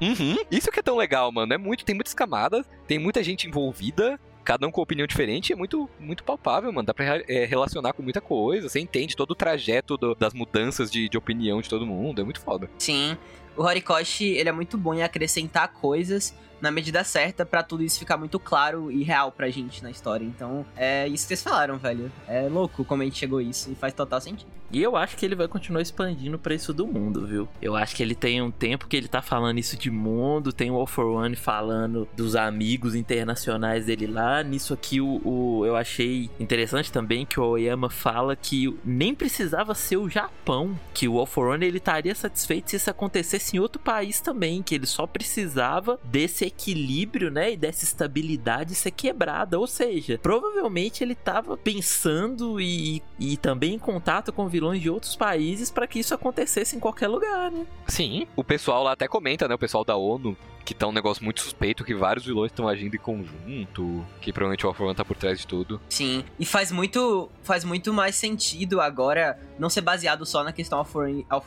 [0.00, 0.36] Uhum.
[0.50, 1.52] Isso que é tão legal, mano.
[1.52, 5.56] É muito, tem muitas camadas, tem muita gente envolvida, cada um com opinião diferente, é
[5.56, 6.86] muito, muito palpável, mano.
[6.86, 8.68] Dá pra é, relacionar com muita coisa.
[8.68, 12.20] Você entende todo o trajeto do, das mudanças de, de opinião de todo mundo.
[12.20, 12.70] É muito foda.
[12.78, 13.18] Sim.
[13.56, 17.98] O Horikoshi, ele é muito bom em acrescentar coisas na medida certa para tudo isso
[17.98, 20.24] ficar muito claro e real pra gente na história.
[20.24, 22.10] Então, é isso que vocês falaram, velho.
[22.26, 24.50] É louco como a gente chegou a isso e faz total sentido.
[24.70, 27.48] E eu acho que ele vai continuar expandindo para isso do mundo, viu?
[27.62, 30.70] Eu acho que ele tem um tempo que ele tá falando isso de mundo, tem
[30.70, 34.42] o All for One falando dos amigos internacionais dele lá.
[34.42, 39.74] Nisso aqui, o, o eu achei interessante também que o Oyama fala que nem precisava
[39.74, 43.60] ser o Japão, que o All for One ele estaria satisfeito se isso acontecesse em
[43.60, 49.58] outro país também, que ele só precisava desse equilíbrio, né, e dessa estabilidade ser quebrada.
[49.58, 55.16] Ou seja, provavelmente ele estava pensando e, e também em contato com vilões de outros
[55.16, 57.66] países para que isso acontecesse em qualquer lugar, né?
[57.86, 61.22] Sim, o pessoal lá até comenta, né, o pessoal da ONU, que tá um negócio
[61.22, 65.16] muito suspeito, que vários vilões estão agindo em conjunto, que provavelmente o All tá por
[65.16, 65.80] trás de tudo.
[65.88, 70.84] Sim, e faz muito, faz muito mais sentido agora não ser baseado só na questão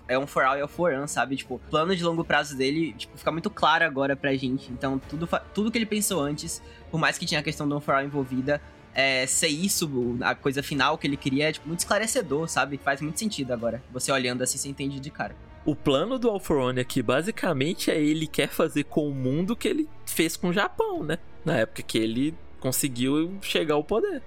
[0.08, 1.36] é um for all e All for One, sabe?
[1.36, 4.72] Tipo, o plano de longo prazo dele, tipo, fica muito claro agora pra gente.
[4.72, 7.82] Então, tudo, tudo que ele pensou antes, por mais que tinha a questão do All
[7.82, 8.62] for All envolvida,
[8.94, 12.78] é, ser isso, a coisa final que ele queria, é tipo, muito esclarecedor, sabe?
[12.78, 13.84] Faz muito sentido agora.
[13.92, 15.36] Você olhando assim, você entende de cara.
[15.70, 19.88] O plano do Alforone aqui, basicamente, é ele quer fazer com o mundo que ele
[20.04, 21.20] fez com o Japão, né?
[21.46, 24.20] Na época que ele conseguiu chegar ao poder.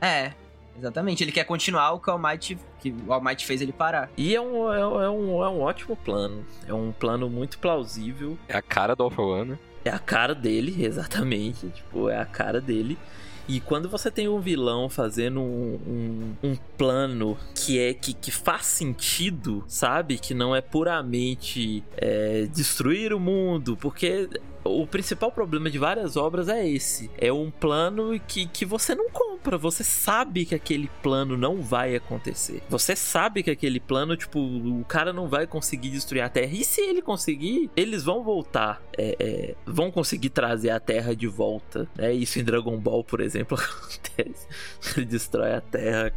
[0.00, 0.34] É,
[0.78, 3.72] Exatamente, ele quer continuar o que o All Might, que o All Might fez ele
[3.72, 4.08] parar.
[4.16, 6.44] E é um, é, é, um, é um ótimo plano.
[6.66, 8.38] É um plano muito plausível.
[8.48, 9.58] É a cara do All For One, né?
[9.84, 11.68] É a cara dele, exatamente.
[11.70, 12.96] Tipo, é a cara dele.
[13.46, 18.30] E quando você tem um vilão fazendo um, um, um, plano que é que, que
[18.30, 20.18] faz sentido, sabe?
[20.18, 24.28] Que não é puramente é, destruir o mundo, porque
[24.64, 27.10] o principal problema de várias obras é esse.
[27.18, 29.33] É um plano que, que você não compra.
[29.58, 32.62] Você sabe que aquele plano não vai acontecer.
[32.68, 36.52] Você sabe que aquele plano, tipo, o cara não vai conseguir destruir a Terra.
[36.52, 38.82] E se ele conseguir, eles vão voltar.
[38.96, 41.88] É, é, vão conseguir trazer a Terra de volta.
[41.98, 44.46] É isso em Dragon Ball, por exemplo, acontece.
[44.96, 46.12] Ele destrói a Terra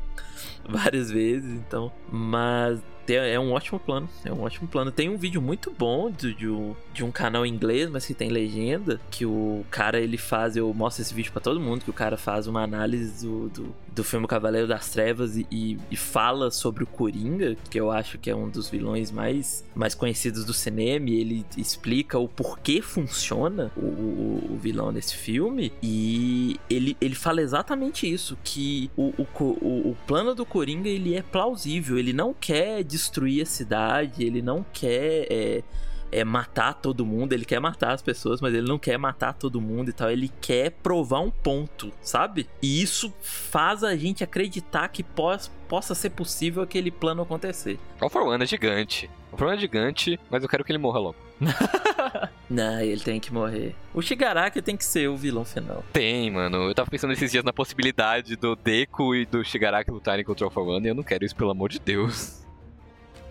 [0.67, 1.91] várias vezes, então.
[2.11, 2.81] Mas
[3.13, 4.09] é um ótimo plano.
[4.23, 4.91] É um ótimo plano.
[4.91, 8.29] Tem um vídeo muito bom de, de, um, de um canal inglês, mas que tem
[8.29, 8.99] legenda.
[9.09, 10.55] Que o cara ele faz.
[10.55, 11.83] Eu mostro esse vídeo para todo mundo.
[11.83, 15.77] Que o cara faz uma análise do, do, do filme Cavaleiro das Trevas e, e,
[15.91, 19.95] e, fala sobre o Coringa, que eu acho que é um dos vilões mais, mais
[19.95, 21.09] conhecidos do cinema.
[21.09, 25.71] E ele explica o porquê funciona o, o, o vilão desse filme.
[25.81, 31.21] E ele, ele fala exatamente isso: que o, o, o plano do Coringa ele é
[31.21, 31.97] plausível.
[31.97, 35.63] Ele não quer destruir a cidade, ele não quer é,
[36.12, 39.62] é, matar todo mundo, ele quer matar as pessoas, mas ele não quer matar todo
[39.62, 42.49] mundo e tal, ele quer provar um ponto, sabe?
[42.62, 47.79] E isso faz a gente acreditar que pos, possa ser possível aquele plano acontecer.
[48.01, 49.10] All for One é gigante.
[49.31, 51.15] O é gigante, mas eu quero que ele morra logo.
[52.49, 53.75] não, ele tem que morrer.
[53.93, 55.83] O Shigaraki tem que ser o vilão final.
[55.93, 56.69] Tem, mano.
[56.69, 60.49] Eu tava pensando esses dias na possibilidade do Deku e do Shigaraki lutarem contra o
[60.49, 62.46] for One e eu não quero isso, pelo amor de Deus.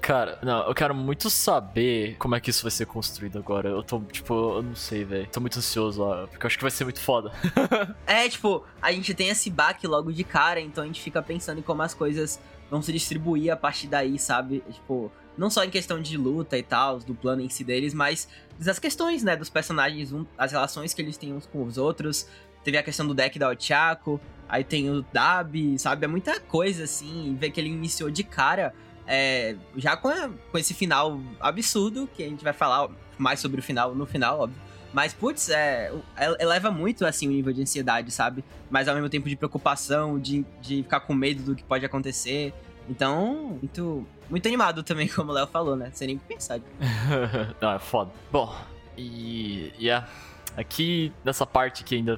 [0.07, 3.71] Cara, não, eu quero muito saber como é que isso vai ser construído agora.
[3.71, 5.27] Eu tô, tipo, eu não sei, velho.
[5.27, 7.33] Tô muito ansioso, ó, porque eu acho que vai ser muito foda.
[8.07, 11.59] é, tipo, a gente tem esse baque logo de cara, então a gente fica pensando
[11.59, 12.41] em como as coisas
[12.71, 14.63] vão se distribuir a partir daí, sabe?
[14.71, 18.29] Tipo, não só em questão de luta e tal, do plano em si deles, mas
[18.61, 22.29] das questões, né, dos personagens, as relações que eles têm uns com os outros.
[22.63, 26.05] Teve a questão do deck da Ochako, aí tem o Dab, sabe?
[26.05, 28.73] É muita coisa, assim, ver que ele iniciou de cara
[29.07, 32.89] é, já com, a, com esse final absurdo, que a gente vai falar
[33.19, 34.61] mais sobre o final no final, óbvio.
[34.93, 35.93] Mas, putz, é,
[36.39, 38.43] eleva muito, assim, o nível de ansiedade, sabe?
[38.71, 42.55] Mas ao mesmo tempo de preocupação, de, de ficar com medo do que pode acontecer.
[42.89, 45.91] Então, muito, muito animado também, como o Léo falou, né?
[45.93, 46.61] Sem nem pensar.
[47.61, 48.11] Não, é foda.
[48.33, 48.55] Bom,
[48.97, 49.73] e...
[49.79, 50.09] Yeah,
[50.57, 52.17] aqui, nessa parte que ainda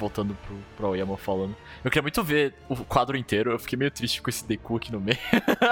[0.00, 1.54] voltando pro, pro Oyama falando.
[1.84, 3.52] Eu queria muito ver o quadro inteiro.
[3.52, 5.18] Eu fiquei meio triste com esse Deku aqui no meio.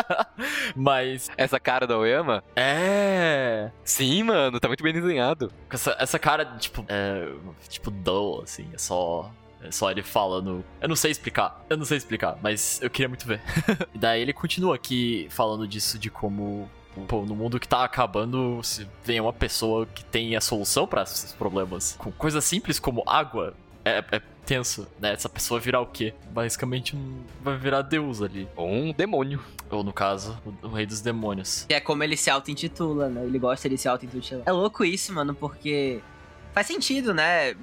[0.77, 1.31] Mas.
[1.37, 2.45] Essa cara da Oyama?
[2.55, 3.71] É.
[3.83, 5.51] Sim, mano, tá muito bem desenhado.
[5.71, 7.33] Essa, essa cara, tipo, é,
[7.69, 9.31] tipo, dull, assim, é só
[9.63, 10.65] É só ele falando.
[10.81, 11.65] Eu não sei explicar.
[11.71, 13.41] Eu não sei explicar, mas eu queria muito ver.
[13.95, 16.71] e daí ele continua aqui falando disso, de como.
[17.07, 21.03] Pô, no mundo que tá acabando, se vem uma pessoa que tem a solução para
[21.03, 23.55] esses problemas com coisas simples como água,
[23.89, 25.13] é, é tenso, né?
[25.13, 26.15] Essa pessoa virar o quê?
[26.31, 28.49] Basicamente um, vai virar Deus ali.
[28.57, 29.41] Ou um demônio.
[29.71, 31.67] Ou no caso, o, o rei dos demônios.
[31.69, 33.25] Que é como ele se auto-intitula, né?
[33.25, 34.45] Ele gosta de se auto-intitular.
[34.47, 36.01] É louco isso, mano, porque
[36.55, 37.55] faz sentido, né?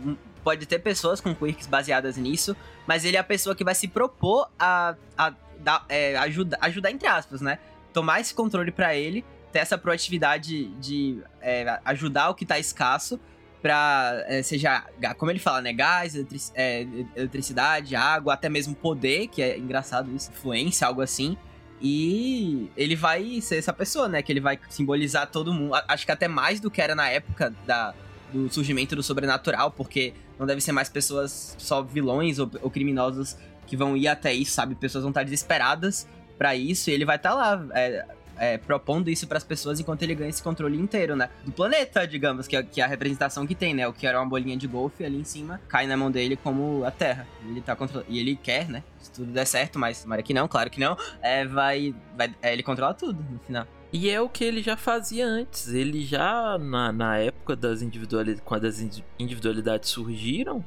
[0.43, 3.87] Pode ter pessoas com quirks baseadas nisso, mas ele é a pessoa que vai se
[3.87, 5.33] propor a, a,
[5.65, 7.57] a é, ajudar, ajudar, entre aspas, né?
[7.91, 13.19] Tomar esse controle para ele, ter essa proatividade de é, ajudar o que tá escasso,
[13.65, 14.83] pra, é, seja,
[15.17, 15.73] como ele fala, né?
[15.73, 16.13] Gás,
[16.53, 21.35] é, eletricidade, água, até mesmo poder, que é engraçado isso, influência, algo assim.
[21.81, 24.21] E ele vai ser essa pessoa, né?
[24.21, 25.73] Que ele vai simbolizar todo mundo.
[25.87, 27.95] Acho que até mais do que era na época da,
[28.31, 33.35] do surgimento do sobrenatural, porque não deve ser mais pessoas só vilões ou, ou criminosos
[33.65, 34.75] que vão ir até isso, sabe?
[34.75, 38.05] Pessoas vão estar desesperadas para isso e ele vai estar tá lá é,
[38.37, 41.29] é, propondo isso para as pessoas enquanto ele ganha esse controle inteiro, né?
[41.43, 43.87] Do planeta, digamos, que é, que é a representação que tem, né?
[43.87, 46.83] O que era uma bolinha de golfe ali em cima cai na mão dele como
[46.83, 47.27] a Terra.
[47.47, 48.11] Ele tá controlando.
[48.11, 48.83] E ele quer, né?
[48.99, 50.97] Se tudo der certo, mas tomara que não, claro que não.
[51.21, 51.93] É, vai.
[52.15, 53.67] vai é, ele controla tudo no final.
[53.93, 55.69] E é o que ele já fazia antes.
[55.69, 58.79] Ele já, na, na época das individualidades, quando as
[59.17, 60.65] individualidades surgiram,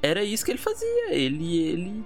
[0.00, 1.12] era isso que ele fazia.
[1.12, 2.04] Ele, ele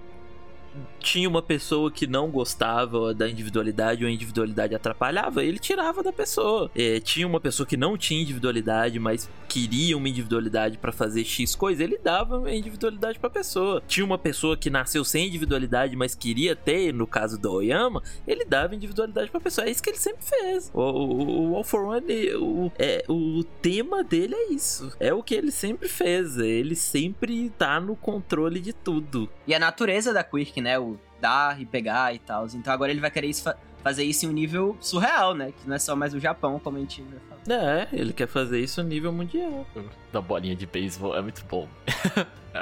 [1.00, 6.12] tinha uma pessoa que não gostava da individualidade ou a individualidade atrapalhava, ele tirava da
[6.12, 6.70] pessoa.
[6.74, 11.54] É, tinha uma pessoa que não tinha individualidade, mas queria uma individualidade para fazer X
[11.54, 13.82] coisa, ele dava a individualidade pra pessoa.
[13.86, 18.44] Tinha uma pessoa que nasceu sem individualidade, mas queria ter, no caso do Oyama, ele
[18.44, 19.66] dava individualidade pra pessoa.
[19.66, 20.70] É isso que ele sempre fez.
[20.74, 24.92] O, o, o All for One, o, é, o tema dele é isso.
[25.00, 26.36] É o que ele sempre fez.
[26.36, 29.28] Ele sempre tá no controle de tudo.
[29.46, 30.78] E a natureza da Quirk, né?
[30.78, 32.46] O dar e pegar e tal.
[32.46, 35.52] Então agora ele vai querer isso, fazer isso em um nível surreal, né?
[35.52, 37.62] Que não é só mais o Japão, como a gente vai falar.
[37.62, 39.66] É, ele quer fazer isso no nível mundial.
[40.12, 41.68] Da bolinha de beisebol é muito bom.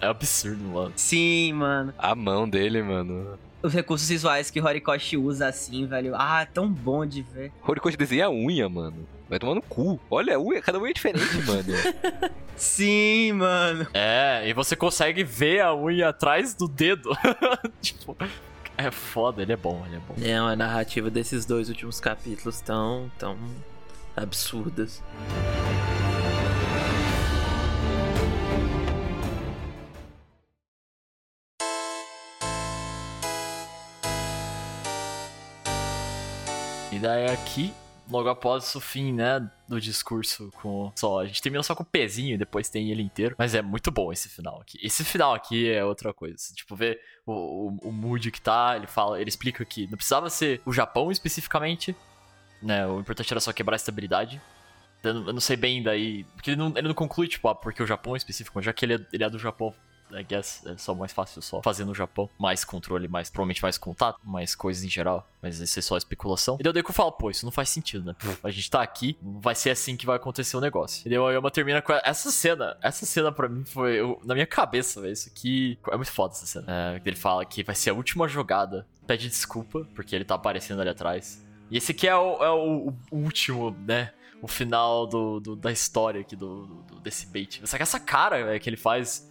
[0.00, 0.92] é absurdo, mano.
[0.96, 1.92] Sim, mano.
[1.98, 6.14] A mão dele, mano os recursos visuais que Horikoshi usa assim, velho.
[6.16, 7.52] Ah, é tão bom de ver.
[7.66, 9.06] Horikoshi desenha a unha, mano.
[9.28, 10.00] Vai tomar no cu.
[10.10, 11.64] Olha a unha, cada unha é diferente, mano.
[12.56, 13.86] Sim, mano.
[13.92, 17.10] É, e você consegue ver a unha atrás do dedo.
[17.82, 18.16] tipo,
[18.76, 20.14] é foda, ele é bom, ele é bom.
[20.22, 23.36] É, a narrativa desses dois últimos capítulos tão, tão
[24.16, 25.02] absurdas.
[36.90, 37.74] E daí aqui,
[38.10, 41.86] logo após o fim, né, do discurso com só, a gente termina só com o
[41.86, 44.78] pezinho e depois tem ele inteiro, mas é muito bom esse final aqui.
[44.82, 48.86] Esse final aqui é outra coisa, tipo, ver o, o, o mood que tá, ele
[48.86, 51.94] fala, ele explica que não precisava ser o Japão especificamente,
[52.62, 54.40] né, o importante era só quebrar a estabilidade.
[55.02, 57.54] Eu não, eu não sei bem daí, porque ele não, ele não conclui, tipo, ah,
[57.54, 59.72] porque o Japão é específico, já que ele é, ele é do Japão,
[60.12, 62.28] I guess é só mais fácil só fazer no Japão.
[62.38, 65.26] Mais controle, mais, provavelmente mais contato, mais coisas em geral.
[65.40, 66.56] Mas isso é só especulação.
[66.58, 68.16] E daí o Deku fala, pô, isso não faz sentido, né?
[68.42, 71.06] A gente tá aqui, vai ser assim que vai acontecer o negócio.
[71.06, 72.76] E daí o Ayama termina com essa cena.
[72.82, 75.78] Essa cena pra mim foi, eu, na minha cabeça, velho, isso aqui...
[75.90, 76.66] É muito foda essa cena.
[76.68, 78.86] É, ele fala que vai ser a última jogada.
[79.06, 81.46] Pede desculpa, porque ele tá aparecendo ali atrás.
[81.70, 84.12] E esse aqui é o, é o, o último, né?
[84.40, 87.60] O final do, do, da história aqui do, do, desse bait.
[87.64, 89.27] Só que essa cara véio, que ele faz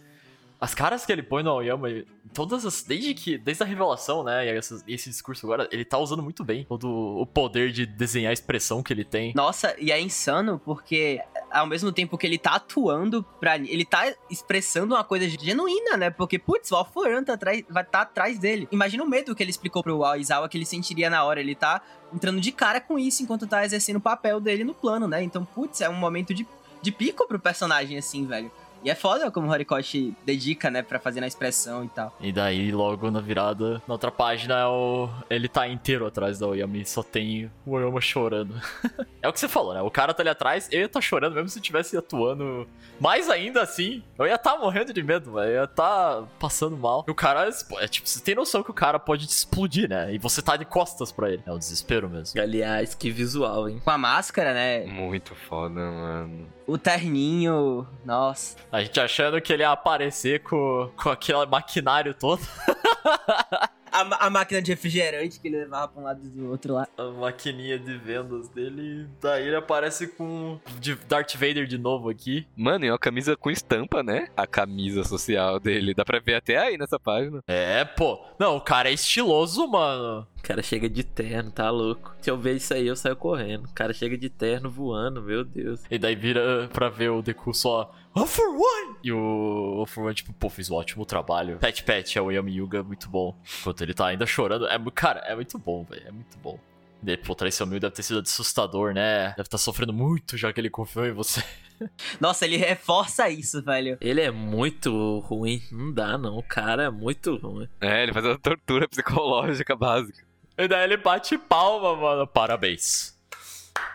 [0.60, 1.88] as caras que ele põe no Aoyama,
[2.34, 2.82] todas as.
[2.82, 3.38] Desde que.
[3.38, 4.46] Desde a revelação, né?
[4.46, 8.30] E esse, esse, discurso agora, ele tá usando muito bem todo o poder de desenhar
[8.30, 9.32] a expressão que ele tem.
[9.36, 13.56] Nossa, e é insano porque ao mesmo tempo que ele tá atuando pra.
[13.56, 16.10] Ele tá expressando uma coisa genuína, né?
[16.10, 18.66] Porque, putz, o Alforan tá atrás, vai estar tá atrás dele.
[18.72, 21.38] Imagina o medo que ele explicou pro Aizawa que ele sentiria na hora.
[21.38, 21.80] Ele tá
[22.12, 25.22] entrando de cara com isso enquanto tá exercendo o papel dele no plano, né?
[25.22, 26.44] Então, putz, é um momento de,
[26.82, 28.50] de pico pro personagem, assim, velho.
[28.88, 32.16] E é foda como o Horikoshi dedica, né, pra fazer na expressão e tal.
[32.22, 35.10] E daí, logo na virada, na outra página, é o...
[35.28, 38.54] ele tá inteiro atrás da Oyama e só tem o Oyama chorando.
[39.20, 39.82] é o que você falou, né?
[39.82, 42.66] O cara tá ali atrás, eu ia tá chorando mesmo se estivesse atuando.
[42.98, 45.50] Mas ainda assim, eu ia tá morrendo de medo, velho.
[45.50, 47.04] Eu ia tá passando mal.
[47.06, 47.46] E o cara,
[47.80, 50.14] é tipo, você tem noção que o cara pode te explodir, né?
[50.14, 51.42] E você tá de costas pra ele.
[51.44, 52.40] É um desespero mesmo.
[52.40, 53.82] Aliás, que visual, hein?
[53.84, 54.86] Com a máscara, né?
[54.86, 56.57] Muito foda, mano.
[56.68, 58.54] O terninho, nossa.
[58.70, 62.42] A gente achando que ele ia aparecer com, com aquele maquinário todo.
[63.92, 66.88] A, a máquina de refrigerante que ele levava pra um lado e do outro lá.
[66.96, 69.06] A maquininha de vendas dele.
[69.20, 72.46] Daí ele aparece com de Darth Vader de novo aqui.
[72.56, 74.28] Mano, e uma camisa com estampa, né?
[74.36, 75.94] A camisa social dele.
[75.94, 77.40] Dá pra ver até aí nessa página.
[77.46, 78.20] É, pô.
[78.38, 80.26] Não, o cara é estiloso, mano.
[80.38, 82.14] O cara chega de terno, tá louco.
[82.22, 83.66] Se eu ver isso aí, eu saio correndo.
[83.66, 85.80] O cara chega de terno voando, meu Deus.
[85.90, 87.92] E daí vira pra ver o Deku só.
[88.14, 88.96] All for one!
[89.04, 89.47] E o
[89.86, 91.58] For one, tipo, pô, fiz um ótimo trabalho.
[91.58, 93.36] Pet Pet é o Yami Yuga, muito bom.
[93.60, 94.66] Enquanto ele tá ainda chorando.
[94.66, 96.06] É, cara, é muito bom, velho.
[96.06, 96.58] É muito bom.
[97.02, 99.28] E daí, pô, traição mil deve ter sido assustador, né?
[99.30, 101.42] Deve estar sofrendo muito já que ele confiou em você.
[102.20, 103.96] Nossa, ele reforça isso, velho.
[104.00, 105.62] Ele é muito ruim.
[105.70, 106.38] Não dá, não.
[106.38, 107.68] O cara é muito ruim.
[107.80, 110.26] É, ele faz uma tortura psicológica básica.
[110.56, 112.26] E daí ele bate palma, mano.
[112.26, 113.16] Parabéns.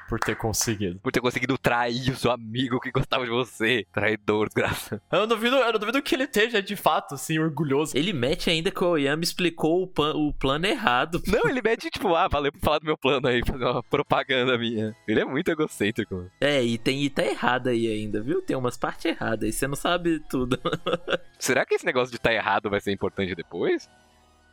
[0.10, 1.00] Por ter conseguido.
[1.00, 3.86] Por ter conseguido trair o seu amigo que gostava de você.
[3.92, 5.02] Traidor, desgraça.
[5.12, 7.98] Eu não duvido, eu não duvido que ele esteja de fato, assim, orgulhoso.
[7.98, 11.22] Ele mete ainda que o Oyama explicou o, pan- o plano errado.
[11.28, 14.58] Não, ele mete tipo, ah, valeu por falar do meu plano aí, fazer uma propaganda
[14.58, 14.96] minha.
[15.08, 16.14] Ele é muito egocêntrico.
[16.16, 16.32] mano.
[16.40, 18.42] É, e tem e tá errado aí ainda, viu?
[18.42, 20.60] Tem umas partes erradas aí, você não sabe tudo.
[21.40, 23.90] Será que esse negócio de estar errado vai ser importante depois?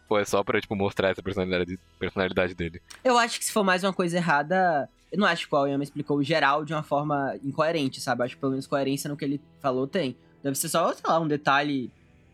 [0.09, 2.81] Ou é só pra, tipo, mostrar essa personalidade, personalidade dele?
[3.05, 5.83] Eu acho que se for mais uma coisa errada, eu não acho que o Aoyama
[5.85, 8.23] explicou o geral de uma forma incoerente, sabe?
[8.25, 10.17] Acho que pelo menos coerência no que ele falou tem.
[10.43, 11.91] Deve ser só, sei lá, um detalhe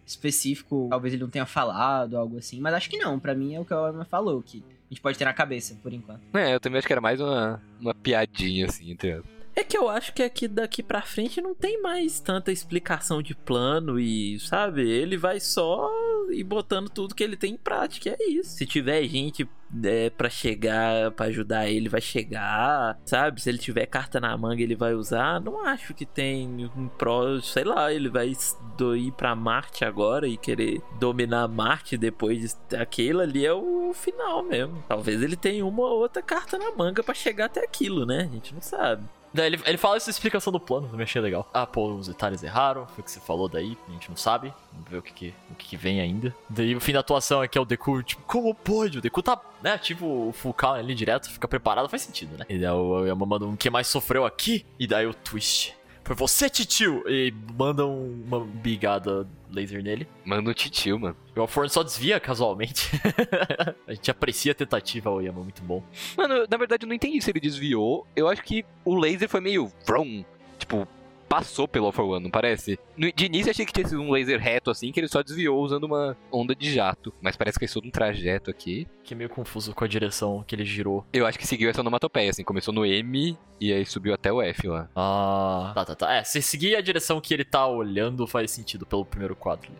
[0.07, 2.61] específico, talvez ele não tenha falado, algo assim.
[2.61, 5.01] Mas acho que não, pra mim é o que o Aoyama falou, que a gente
[5.01, 6.20] pode ter na cabeça, por enquanto.
[6.35, 9.24] É, eu também acho que era mais uma, uma piadinha, assim, as-
[9.57, 13.35] É que eu acho que aqui daqui pra frente não tem mais tanta explicação de
[13.35, 15.91] plano e, sabe, ele vai só
[16.31, 18.51] ir botando tudo que ele tem em prática, é isso.
[18.51, 19.49] Se tiver gente
[19.85, 23.41] é, para chegar, pra ajudar ele, vai chegar, sabe?
[23.41, 25.41] Se ele tiver carta na manga, ele vai usar.
[25.41, 28.33] Não acho que tem um pró, sei lá, ele vai
[28.97, 34.83] ir pra Marte agora e querer dominar Marte depois daquilo ali é o final mesmo.
[34.89, 38.29] Talvez ele tenha uma ou outra carta na manga pra chegar até aquilo, né?
[38.31, 39.03] A gente não sabe.
[39.37, 41.49] Daí ele, ele fala essa explicação do plano, também achei legal.
[41.53, 44.53] Ah, pô, os detalhes erraram, foi o que você falou daí, a gente não sabe.
[44.72, 46.34] Vamos ver o que, que- o que, que vem ainda.
[46.49, 48.99] Daí o fim da atuação aqui é o Deku, tipo, como pode?
[48.99, 52.47] O Deku tá, né, tipo, o count ali direto, fica preparado, faz sentido, né?
[52.49, 55.76] E daí o Yama manda um que mais sofreu aqui, e daí o twist.
[56.07, 57.02] Foi você, titio!
[57.09, 60.07] E manda um- uma bigada laser nele.
[60.24, 61.16] Manda um titio, mano.
[61.34, 62.88] O Alforno só desvia casualmente.
[63.88, 65.82] a gente aprecia a tentativa, o Yama, muito bom.
[66.16, 68.07] Mano, na verdade eu não entendi se ele desviou.
[68.14, 70.24] Eu acho que o laser foi meio vrum.
[70.61, 70.86] Tipo,
[71.29, 72.79] passou pelo All One, não parece?
[72.97, 75.61] No- De início achei que tinha sido um laser reto assim, que ele só desviou
[75.62, 77.12] usando uma onda de jato.
[77.20, 78.87] Mas parece que fez todo um trajeto aqui.
[79.03, 81.05] Fiquei meio confuso com a direção que ele girou.
[81.12, 82.45] Eu acho que seguiu essa onomatopeia, assim.
[82.45, 84.89] Começou no M e aí subiu até o F lá.
[84.95, 86.14] Ah, tá, tá, tá.
[86.14, 89.70] É, se seguir a direção que ele tá olhando, faz sentido pelo primeiro quadro.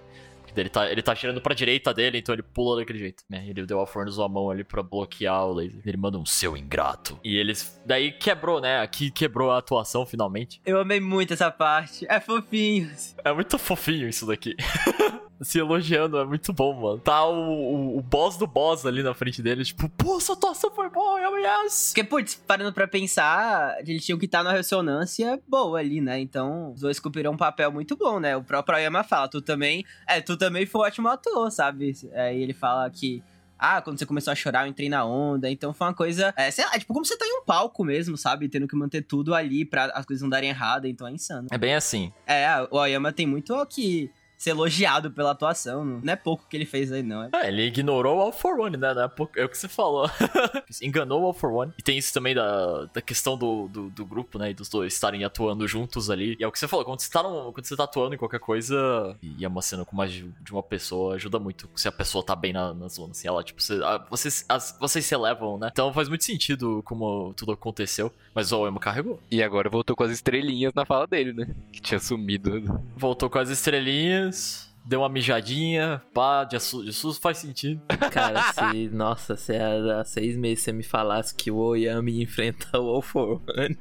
[0.61, 3.25] Ele tá, ele tá girando pra direita dele, então ele pula daquele jeito.
[3.29, 3.47] Né?
[3.49, 5.81] Ele deu a Fornos a mão ali pra bloquear o laser.
[5.85, 7.19] Ele manda um seu ingrato.
[7.23, 7.81] E eles.
[7.85, 8.81] Daí quebrou, né?
[8.81, 10.61] Aqui quebrou a atuação finalmente.
[10.65, 12.07] Eu amei muito essa parte.
[12.09, 12.91] É fofinho.
[13.25, 14.55] É muito fofinho isso daqui.
[15.41, 16.99] Se elogiando, é muito bom, mano.
[16.99, 20.71] Tá o, o, o boss do boss ali na frente dele, tipo, pô, essa atuação
[20.71, 21.89] foi boa, yes!
[21.89, 26.19] Porque, putz, parando pra pensar, eles tinham que estar numa ressonância boa ali, né?
[26.21, 28.37] Então, os dois cumpriram um papel muito bom, né?
[28.37, 29.85] O próprio Ayama fala, tu também.
[30.09, 31.95] É, tu também foi um ótimo ator, sabe?
[32.13, 33.23] É, e ele fala que.
[33.59, 35.51] Ah, quando você começou a chorar, eu entrei na onda.
[35.51, 36.33] Então foi uma coisa.
[36.37, 38.51] É, sei lá, tipo, como você tá em um palco mesmo, sabe?
[38.51, 40.87] Tendo que manter tudo ali pra as coisas não darem errado.
[40.87, 41.49] Então é insano.
[41.51, 42.13] É bem assim.
[42.27, 45.85] É, o Ayama tem muito que ser elogiado pela atuação.
[45.85, 47.23] Não é pouco que ele fez aí, não.
[47.25, 48.93] É É, ele ignorou o All for One, né?
[48.95, 50.09] Não É pouco- é o que você falou.
[50.83, 51.73] Enganou o All for One.
[51.79, 54.51] E tem isso também da, da questão do, do, do grupo, né?
[54.51, 56.37] E dos dois estarem atuando juntos ali.
[56.39, 58.19] E é o que você falou, quando você tá, num- quando você tá atuando em
[58.19, 61.89] qualquer coisa e é uma cena com mais de de uma pessoa, ajuda muito se
[61.89, 63.13] a pessoa tá bem na, na zona.
[63.13, 65.69] Assim, ela, tipo, você, a- vocês, as- vocês se elevam, né?
[65.73, 68.13] Então faz muito sentido como tudo aconteceu.
[68.35, 69.19] Mas o Emo carregou.
[69.31, 71.49] E agora voltou com as estrelinhas na fala dele, né?
[71.73, 72.63] Que tinha sumido.
[72.97, 74.26] Voltou com as estrelinhas.
[74.85, 77.83] Deu uma mijadinha, pá, de susto faz sentido.
[78.13, 78.89] Cara, se.
[78.89, 83.43] Nossa, se há, seis meses você me falasse que o Oyami enfrenta o All for
[83.59, 83.77] One.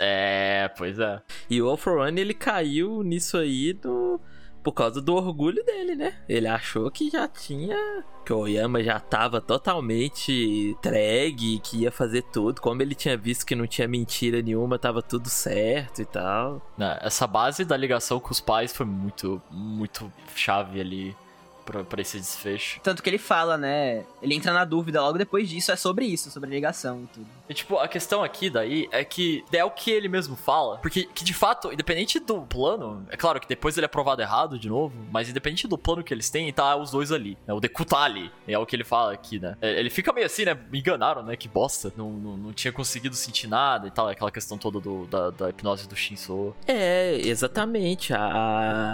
[0.00, 1.22] É, pois é.
[1.48, 4.20] E o All for One ele caiu nisso aí do...
[4.62, 6.14] por causa do orgulho dele, né?
[6.28, 7.76] Ele achou que já tinha.
[8.24, 10.32] Que o Oyama já tava totalmente
[10.70, 12.60] entregue, que ia fazer tudo.
[12.60, 16.62] Como ele tinha visto que não tinha mentira nenhuma, tava tudo certo e tal.
[16.76, 21.16] né, essa base da ligação com os pais foi muito, muito chave ali
[21.64, 22.80] pra, pra esse desfecho.
[22.82, 24.04] Tanto que ele fala, né?
[24.22, 27.26] Ele entra na dúvida logo depois disso, é sobre isso, sobre a ligação e tudo.
[27.48, 30.78] E, tipo, a questão aqui daí é que é o que ele mesmo fala.
[30.78, 34.58] Porque, que de fato, independente do plano, é claro que depois ele é provado errado
[34.58, 37.36] de novo, mas independente do plano que eles têm, tá os dois ali.
[37.46, 37.52] Né?
[37.54, 38.30] O Deku tá ali.
[38.46, 39.56] É o que ele fala aqui, né?
[39.60, 40.56] É, Ele fica meio assim, né?
[40.70, 41.36] Me enganaram, né?
[41.36, 41.92] Que bosta.
[41.96, 44.08] Não, não, não tinha conseguido sentir nada e tal.
[44.08, 46.54] Aquela questão toda do, da, da hipnose do Shinso.
[46.66, 47.16] É,
[47.50, 48.12] exatamente.
[48.12, 48.18] A,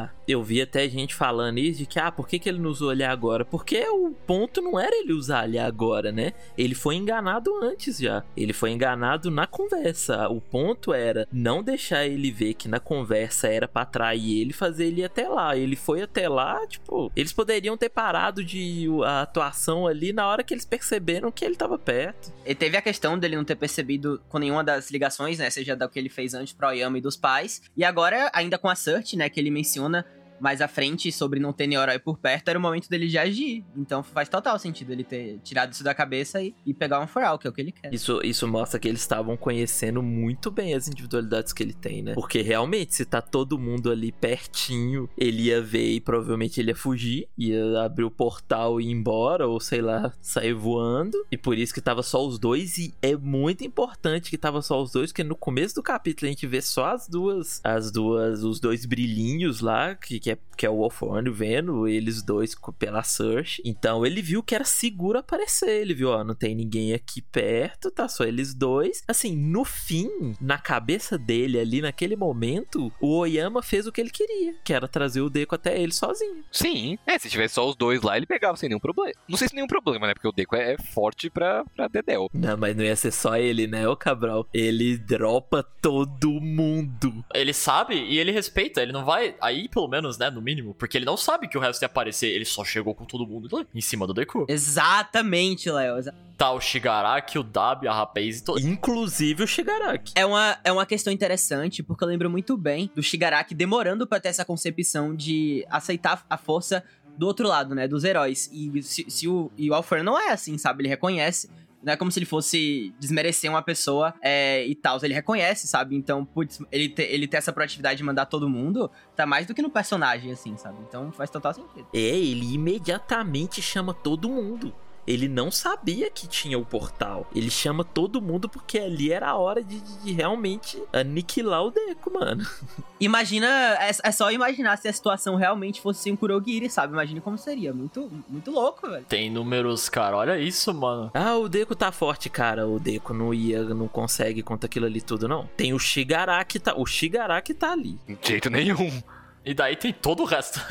[0.05, 2.71] a- Eu vi até gente falando isso de que, ah, por que, que ele não
[2.71, 3.45] usou agora?
[3.45, 6.33] Porque o ponto não era ele usar ali agora, né?
[6.57, 8.25] Ele foi enganado antes já.
[8.37, 10.29] Ele foi enganado na conversa.
[10.29, 14.87] O ponto era não deixar ele ver que na conversa era pra atrair ele fazer
[14.87, 15.57] ele ir até lá.
[15.57, 20.43] Ele foi até lá, tipo, eles poderiam ter parado de a atuação ali na hora
[20.43, 22.33] que eles perceberam que ele tava perto.
[22.45, 25.51] E teve a questão dele não ter percebido com nenhuma das ligações, né?
[25.51, 27.63] Seja da que ele fez antes pro Oyama e dos pais.
[27.77, 29.29] E agora, ainda com a Search, né?
[29.29, 30.05] Que ele menciona
[30.41, 33.65] mais à frente sobre não ter Neorói por perto, era o momento dele de agir.
[33.77, 37.39] Então faz total sentido ele ter tirado isso da cabeça e, e pegar um foral,
[37.39, 37.93] que é o que ele quer.
[37.93, 42.15] Isso, isso mostra que eles estavam conhecendo muito bem as individualidades que ele tem, né?
[42.15, 46.77] Porque realmente, se tá todo mundo ali pertinho, ele ia ver e provavelmente ele ia
[46.77, 51.27] fugir, ia abrir o portal e ir embora, ou sei lá, sair voando.
[51.31, 52.79] E por isso que tava só os dois.
[52.79, 56.31] E é muito importante que tava só os dois, porque no começo do capítulo a
[56.31, 60.67] gente vê só as duas, as duas, os dois brilhinhos lá, que, que é, que
[60.67, 63.63] é o Wolfone vendo eles dois pela Search.
[63.65, 65.83] Então ele viu que era seguro aparecer.
[65.83, 69.05] Ele viu, ó, não tem ninguém aqui perto, tá só eles dois.
[69.07, 74.11] Assim, no fim, na cabeça dele ali, naquele momento, o Oyama fez o que ele
[74.11, 76.43] queria, que era trazer o Deco até ele sozinho.
[76.51, 79.13] Sim, é, se tivesse só os dois lá, ele pegava sem nenhum problema.
[79.29, 80.15] Não sei se nenhum problema, né?
[80.15, 82.29] Porque o Deco é, é forte pra, pra Dedel.
[82.35, 84.49] Não, mas não ia ser só ele, né, ô Cabral?
[84.53, 87.25] Ele dropa todo mundo.
[87.33, 88.83] Ele sabe e ele respeita.
[88.83, 89.37] Ele não vai.
[89.41, 90.31] Aí, pelo menos, né?
[90.31, 90.75] No mínimo.
[90.75, 92.29] Porque ele não sabe que o resto ia aparecer.
[92.29, 94.47] Ele só chegou com todo mundo em cima do Deku.
[94.49, 95.97] Exatamente, Léo.
[96.37, 98.61] Tá o Shigaraki, o Dabi, a Rapaz e todo.
[98.61, 100.13] Inclusive o Shigaraki.
[100.15, 104.21] É uma, é uma questão interessante, porque eu lembro muito bem do Shigaraki demorando pra
[104.21, 106.85] ter essa concepção de aceitar a força
[107.17, 107.89] do outro lado, né?
[107.89, 108.51] Dos heróis.
[108.53, 110.83] E se, se o, e o Alfred não é assim, sabe?
[110.83, 111.49] Ele reconhece.
[111.87, 114.99] Não é como se ele fosse desmerecer uma pessoa é, e tal.
[115.05, 115.95] Ele reconhece, sabe?
[115.95, 119.55] Então, putz, ele ter ele ter essa proatividade de mandar todo mundo tá mais do
[119.55, 120.79] que no personagem, assim, sabe?
[120.89, 121.87] Então faz total sentido.
[121.95, 124.75] É, ele imediatamente chama todo mundo.
[125.07, 127.27] Ele não sabia que tinha o portal.
[127.35, 131.71] Ele chama todo mundo porque ali era a hora de, de- de realmente aniquilar o
[131.71, 132.45] Deco, mano.
[132.99, 133.47] Imagina,
[133.81, 136.93] é, é só imaginar se a situação realmente fosse sem o Kurogiri, sabe?
[136.95, 137.73] Imagine como seria.
[137.73, 139.05] Muito, muito louco, velho.
[139.09, 140.17] Tem números, cara.
[140.17, 141.11] Olha isso, mano.
[141.15, 142.67] Ah, o Deco tá forte, cara.
[142.67, 145.47] O Deco não ia, não consegue contra aquilo ali tudo, não.
[145.57, 147.99] Tem o Shigaraki, tá, o Shigaraki tá ali.
[148.09, 149.03] De jeito nenhum.
[149.45, 150.59] E daí tem todo o resto.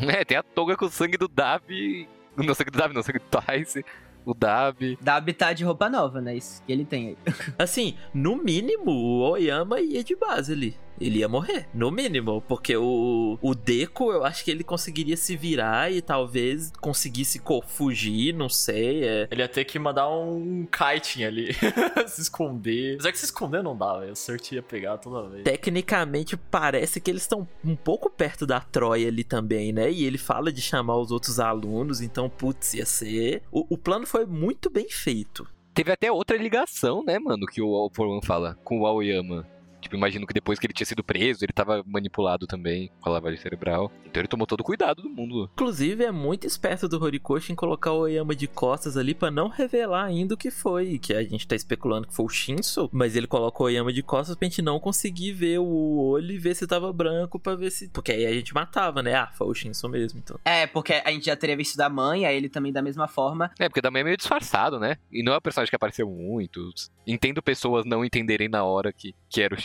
[0.00, 2.08] É, tem a toga com o sangue do Davi.
[2.36, 3.84] Davi, não, sangue do Tice.
[4.24, 4.96] O Dabi.
[5.00, 6.36] Dabi tá de roupa nova, né?
[6.36, 7.18] Isso que ele tem aí.
[7.58, 10.76] Assim, no mínimo, o Oyama ia de base ali.
[11.00, 12.40] Ele ia morrer, no mínimo.
[12.48, 17.62] Porque o, o Deco, eu acho que ele conseguiria se virar e talvez conseguisse co-
[17.66, 19.04] fugir, não sei.
[19.04, 19.28] É.
[19.30, 21.52] Ele ia ter que mandar um kiting ali.
[22.06, 22.96] se esconder.
[22.96, 24.12] Mas é que se esconder não dá, velho.
[24.12, 25.44] O Cert ia pegar toda vez.
[25.44, 29.90] Tecnicamente, parece que eles estão um pouco perto da Troia ali também, né?
[29.90, 33.42] E ele fala de chamar os outros alunos, então, putz, ia ser.
[33.50, 35.46] O, o plano foi muito bem feito.
[35.74, 39.46] Teve até outra ligação, né, mano, que o All For One fala com o Aoyama.
[39.92, 43.12] Tipo, imagino que depois que ele tinha sido preso, ele tava manipulado também com a
[43.12, 43.92] lavagem cerebral.
[44.06, 45.50] Então ele tomou todo o cuidado do mundo.
[45.52, 49.48] Inclusive, é muito esperto do Horikoshi em colocar o Oyama de costas ali pra não
[49.48, 50.98] revelar ainda o que foi.
[50.98, 54.02] Que a gente tá especulando que foi o Shinso, mas ele colocou o Oyama de
[54.02, 57.70] costas pra gente não conseguir ver o olho e ver se tava branco pra ver
[57.70, 57.88] se.
[57.90, 59.14] Porque aí a gente matava, né?
[59.14, 60.38] Ah, foi o Shinso mesmo, então.
[60.44, 63.50] É, porque a gente já teria visto da mãe, aí ele também da mesma forma.
[63.58, 64.96] É, porque também é meio disfarçado, né?
[65.10, 66.70] E não é um personagem que apareceu muito.
[67.06, 69.58] Entendo pessoas não entenderem na hora que, que era o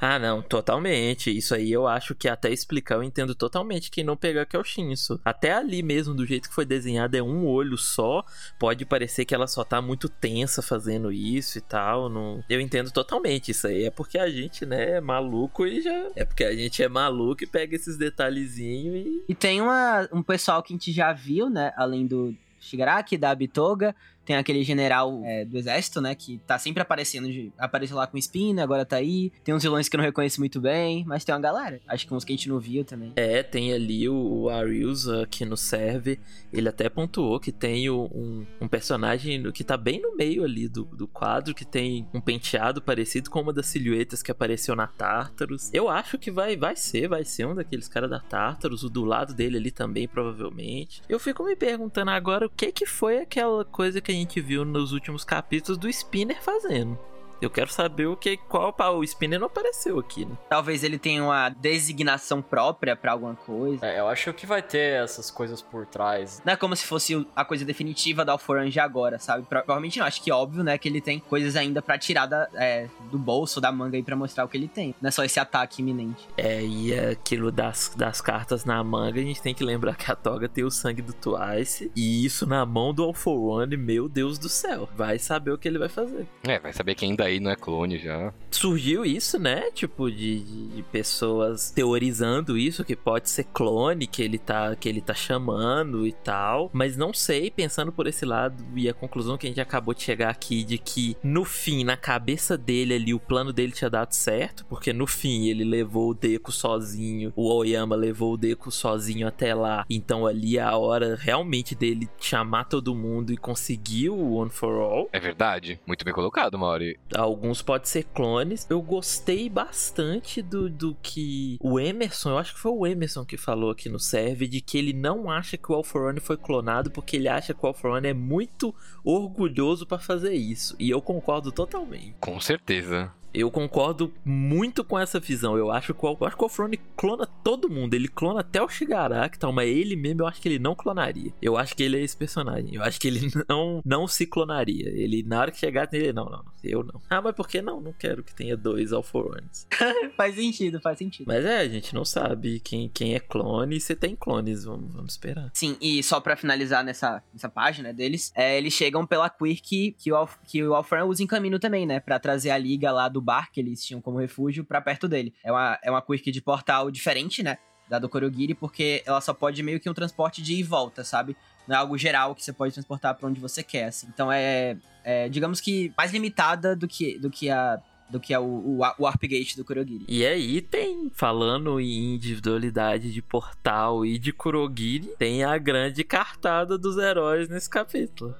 [0.00, 1.36] Ah, não, totalmente.
[1.36, 4.58] Isso aí eu acho que até explicar eu entendo totalmente quem não pegar que é
[4.58, 5.20] o Shinso.
[5.24, 8.24] Até ali mesmo, do jeito que foi desenhado, é um olho só.
[8.58, 12.08] Pode parecer que ela só tá muito tensa fazendo isso e tal.
[12.08, 12.44] Não...
[12.48, 13.84] Eu entendo totalmente isso aí.
[13.84, 16.10] É porque a gente, né, é maluco e já.
[16.14, 19.24] É porque a gente é maluco e pega esses detalhezinhos e.
[19.28, 21.72] E tem uma, um pessoal que a gente já viu, né?
[21.76, 23.94] Além do Shigaraki, da Abitoga.
[24.28, 26.14] Tem aquele general é, do exército, né?
[26.14, 27.32] Que tá sempre aparecendo.
[27.32, 29.32] De, apareceu lá com Spina, agora tá aí.
[29.42, 31.80] Tem uns vilões que eu não reconheço muito bem, mas tem uma galera.
[31.88, 33.14] Acho que uns que a gente não viu também.
[33.16, 36.20] É, tem ali o, o Arius que nos serve.
[36.52, 40.84] Ele até pontuou que tem um, um personagem que tá bem no meio ali do,
[40.84, 45.72] do quadro, que tem um penteado parecido com uma das silhuetas que apareceu na Tartarus.
[45.72, 48.82] Eu acho que vai, vai ser, vai ser um daqueles caras da Tartarus.
[48.82, 51.00] O do lado dele ali também, provavelmente.
[51.08, 54.64] Eu fico me perguntando agora o que que foi aquela coisa que a gente viu
[54.64, 56.98] nos últimos capítulos do Spinner fazendo.
[57.40, 60.36] Eu quero saber o que qual o Spinner não apareceu aqui, né?
[60.48, 63.86] Talvez ele tenha uma designação própria pra alguma coisa.
[63.86, 66.42] É, eu acho que vai ter essas coisas por trás.
[66.44, 69.44] Não é como se fosse a coisa definitiva da Alforange agora, sabe?
[69.48, 70.06] Provavelmente não.
[70.06, 70.76] Acho que óbvio, né?
[70.78, 74.16] Que ele tem coisas ainda pra tirar da, é, do bolso, da manga aí pra
[74.16, 74.94] mostrar o que ele tem.
[75.00, 76.26] Não é só esse ataque iminente.
[76.36, 80.16] É, e aquilo das, das cartas na manga, a gente tem que lembrar que a
[80.16, 81.90] Toga tem o sangue do Twice.
[81.94, 84.88] E isso na mão do All for One, meu Deus do céu.
[84.96, 86.26] Vai saber o que ele vai fazer.
[86.42, 88.32] É, vai saber quem daí não é clone já.
[88.50, 89.70] Surgiu isso, né?
[89.72, 95.00] Tipo, de, de pessoas teorizando isso, que pode ser clone, que ele tá, que ele
[95.00, 96.70] tá chamando e tal.
[96.72, 100.02] Mas não sei, pensando por esse lado, e a conclusão que a gente acabou de
[100.02, 104.12] chegar aqui, de que no fim, na cabeça dele ali, o plano dele tinha dado
[104.12, 109.28] certo, porque no fim ele levou o Deku sozinho, o Oyama levou o Deku sozinho
[109.28, 109.84] até lá.
[109.90, 114.80] Então ali é a hora realmente dele chamar todo mundo e conseguir o One for
[114.80, 115.08] All.
[115.12, 116.98] É verdade, muito bem colocado, Mauri.
[117.18, 118.66] Alguns podem ser clones.
[118.70, 123.36] Eu gostei bastante do, do que o Emerson, eu acho que foi o Emerson que
[123.36, 127.16] falou aqui no serve, de que ele não acha que o Alforone foi clonado, porque
[127.16, 130.76] ele acha que o Alforone é muito orgulhoso para fazer isso.
[130.78, 132.14] E eu concordo totalmente.
[132.20, 133.12] Com certeza.
[133.32, 135.56] Eu concordo muito com essa visão.
[135.56, 137.94] Eu acho que o, eu acho que o Alfrone clona todo mundo.
[137.94, 139.50] Ele clona até o Shigaraki, tá?
[139.52, 141.32] Mas ele mesmo eu acho que ele não clonaria.
[141.40, 142.74] Eu acho que ele é esse personagem.
[142.74, 144.88] Eu acho que ele não, não se clonaria.
[144.88, 147.00] Ele, na hora que chegar, ele, não, não, eu não.
[147.08, 147.80] Ah, mas por que não?
[147.80, 149.66] Não quero que tenha dois Alfrones.
[150.16, 151.26] faz sentido, faz sentido.
[151.26, 154.64] Mas é, a gente não sabe quem, quem é clone e se tem clones.
[154.64, 155.50] Vamos, vamos esperar.
[155.54, 159.92] Sim, e só pra finalizar nessa, nessa página deles, é, eles chegam pela Queer que,
[159.92, 160.74] que o, que o
[161.06, 162.00] usa em caminho também, né?
[162.00, 165.08] Pra trazer a liga lá do do bar que eles tinham como refúgio para perto
[165.08, 165.34] dele.
[165.42, 167.58] É uma, é uma quirk de portal diferente, né?
[167.88, 171.02] Da do Korogiri, porque ela só pode meio que um transporte de ir e volta,
[171.02, 171.36] sabe?
[171.66, 174.06] Não é algo geral que você pode transportar para onde você quer, assim.
[174.12, 178.38] Então é, é, digamos que, mais limitada do que, do que a do que é
[178.38, 179.10] o, o,
[179.54, 180.06] do Kurogiri.
[180.08, 186.78] E aí tem, falando em individualidade de portal e de Kurogiri, tem a grande cartada
[186.78, 188.34] dos heróis nesse capítulo.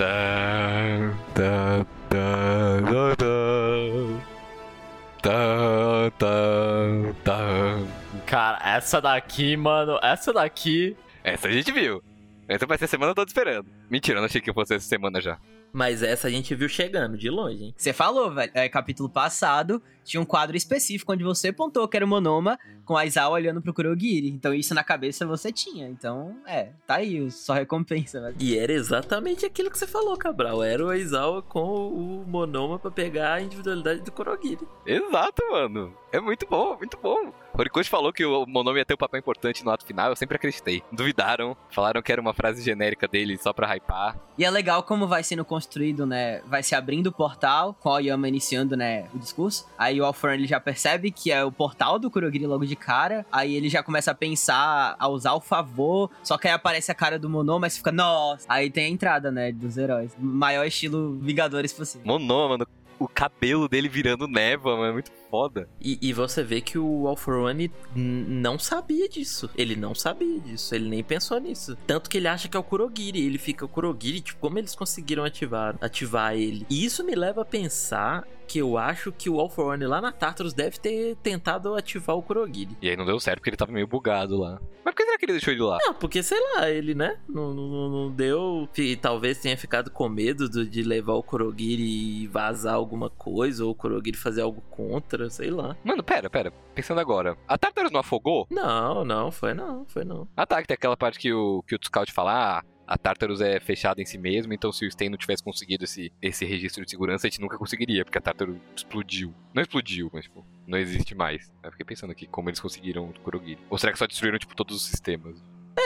[0.00, 3.20] Da, da, da, da,
[5.20, 8.22] da, da, da.
[8.24, 10.96] Cara, essa daqui, mano, essa daqui.
[11.22, 12.02] Essa a gente viu.
[12.48, 13.66] Essa vai ser a semana toda esperando.
[13.90, 15.38] Mentira, eu não achei que fosse essa semana já.
[15.70, 17.74] Mas essa a gente viu chegando de longe, hein?
[17.76, 18.50] Você falou, velho.
[18.54, 22.96] É, capítulo passado, tinha um quadro específico onde você apontou que era o Monoma com
[22.96, 24.28] a Aizawa olhando pro Kurogiri.
[24.28, 25.88] Então isso na cabeça você tinha.
[25.88, 28.34] Então, é, tá aí, só recompensa, velho.
[28.40, 30.64] E era exatamente aquilo que você falou, Cabral.
[30.64, 34.66] Era o Aizawa com o Monoma para pegar a individualidade do Kurogiri.
[34.84, 35.94] Exato, mano.
[36.12, 37.32] É muito bom, muito bom.
[37.56, 40.36] Horikoshi falou que o Monoma ia ter um papel importante no ato final, eu sempre
[40.36, 40.82] acreditei.
[40.90, 44.16] Duvidaram, falaram que era uma frase genérica dele só pra hypar.
[44.36, 46.40] E é legal como vai sendo construído, né?
[46.46, 49.68] Vai se abrindo o portal, com Oyama iniciando, né, o discurso.
[49.78, 53.24] Aí o ele já percebe que é o portal do Kurogiri logo de cara.
[53.30, 56.10] Aí ele já começa a pensar, a usar o favor.
[56.22, 58.46] Só que aí aparece a cara do Monoma, mas fica, nossa.
[58.48, 60.12] Aí tem a entrada, né, dos heróis.
[60.18, 62.06] Maior estilo Vingadores possível.
[62.06, 62.66] Monoma, mano,
[62.98, 65.68] o cabelo dele virando névoa, mano, é muito foda.
[65.80, 69.48] E, e você vê que o Alforone não sabia disso.
[69.56, 70.74] Ele não sabia disso.
[70.74, 71.76] Ele nem pensou nisso.
[71.86, 73.24] Tanto que ele acha que é o Kurogiri.
[73.24, 76.66] Ele fica o Kurogiri, tipo, como eles conseguiram ativar, ativar ele?
[76.68, 80.00] E isso me leva a pensar que eu acho que o All For One lá
[80.00, 82.76] na Tartarus deve ter tentado ativar o Kurogiri.
[82.82, 84.60] E aí não deu certo porque ele tava meio bugado lá.
[84.84, 85.78] Mas por que será que ele deixou ele lá?
[85.86, 87.16] Não, porque sei lá, ele, né?
[87.28, 88.68] Não, não, não deu.
[88.76, 91.82] E talvez tenha ficado com medo do, de levar o Kurogiri
[92.22, 95.76] e vazar alguma coisa, ou o Kurogiri fazer algo contra, sei lá.
[95.84, 96.52] Mano, pera, pera.
[96.74, 97.36] Pensando agora.
[97.46, 98.46] A Tartarus não afogou?
[98.50, 100.28] Não, não, foi não, foi não.
[100.36, 103.40] Ah tá, que tem aquela parte que o, que o Scout fala, ah, a Tartarus
[103.40, 106.84] é fechada em si mesmo, então se o Sten não tivesse conseguido esse, esse registro
[106.84, 109.32] de segurança, a gente nunca conseguiria, porque a Tartarus explodiu.
[109.54, 111.52] Não explodiu, mas tipo, não existe mais.
[111.62, 113.60] Eu fiquei pensando aqui como eles conseguiram o Kurogiri.
[113.70, 115.40] Ou será que só destruíram, tipo, todos os sistemas?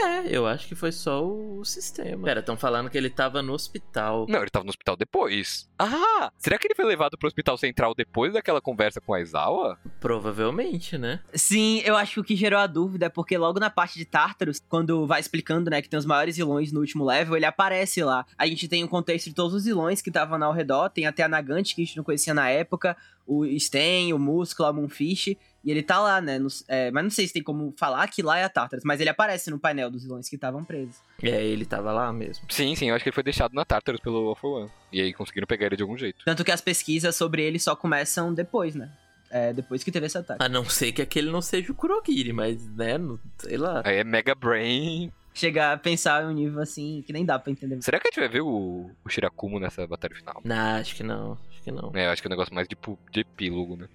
[0.04, 2.24] É, eu acho que foi só o sistema.
[2.24, 4.26] Pera, estão falando que ele tava no hospital.
[4.28, 5.68] Não, ele tava no hospital depois.
[5.78, 9.78] Ah, será que ele foi levado pro hospital central depois daquela conversa com a Aizawa?
[10.00, 11.20] Provavelmente, né?
[11.32, 14.04] Sim, eu acho que o que gerou a dúvida é porque logo na parte de
[14.04, 18.02] Tartarus, quando vai explicando, né, que tem os maiores vilões no último level, ele aparece
[18.02, 18.26] lá.
[18.36, 21.06] A gente tem o um contexto de todos os vilões que estavam ao redor, tem
[21.06, 22.96] até a Nagant, que a gente não conhecia na época,
[23.26, 26.38] o Sten, o Músculo, a Moonfish, e ele tá lá, né?
[26.38, 29.00] No, é, mas não sei se tem como falar que lá é a Tartarus, mas
[29.00, 30.96] ele aparece no painel dos vilões que estavam presos.
[31.22, 32.44] É, ele tava lá mesmo.
[32.50, 34.70] Sim, sim, eu acho que ele foi deixado na Tartarus pelo All for One.
[34.92, 36.22] E aí conseguiram pegar ele de algum jeito.
[36.24, 38.92] Tanto que as pesquisas sobre ele só começam depois, né?
[39.30, 40.44] É, depois que teve esse ataque.
[40.44, 43.82] A não ser que aquele não seja o Kurogiri, mas, né, não, sei lá.
[43.84, 45.10] Aí é Mega Brain.
[45.32, 47.82] Chegar a pensar em um nível assim que nem dá pra entender.
[47.82, 50.40] Será que a gente vai ver o, o Shirakumo nessa batalha final?
[50.44, 51.32] Não, acho que não.
[51.50, 51.90] Acho que não.
[51.94, 52.76] É, eu acho que é um negócio mais de,
[53.10, 53.88] de epílogo, né?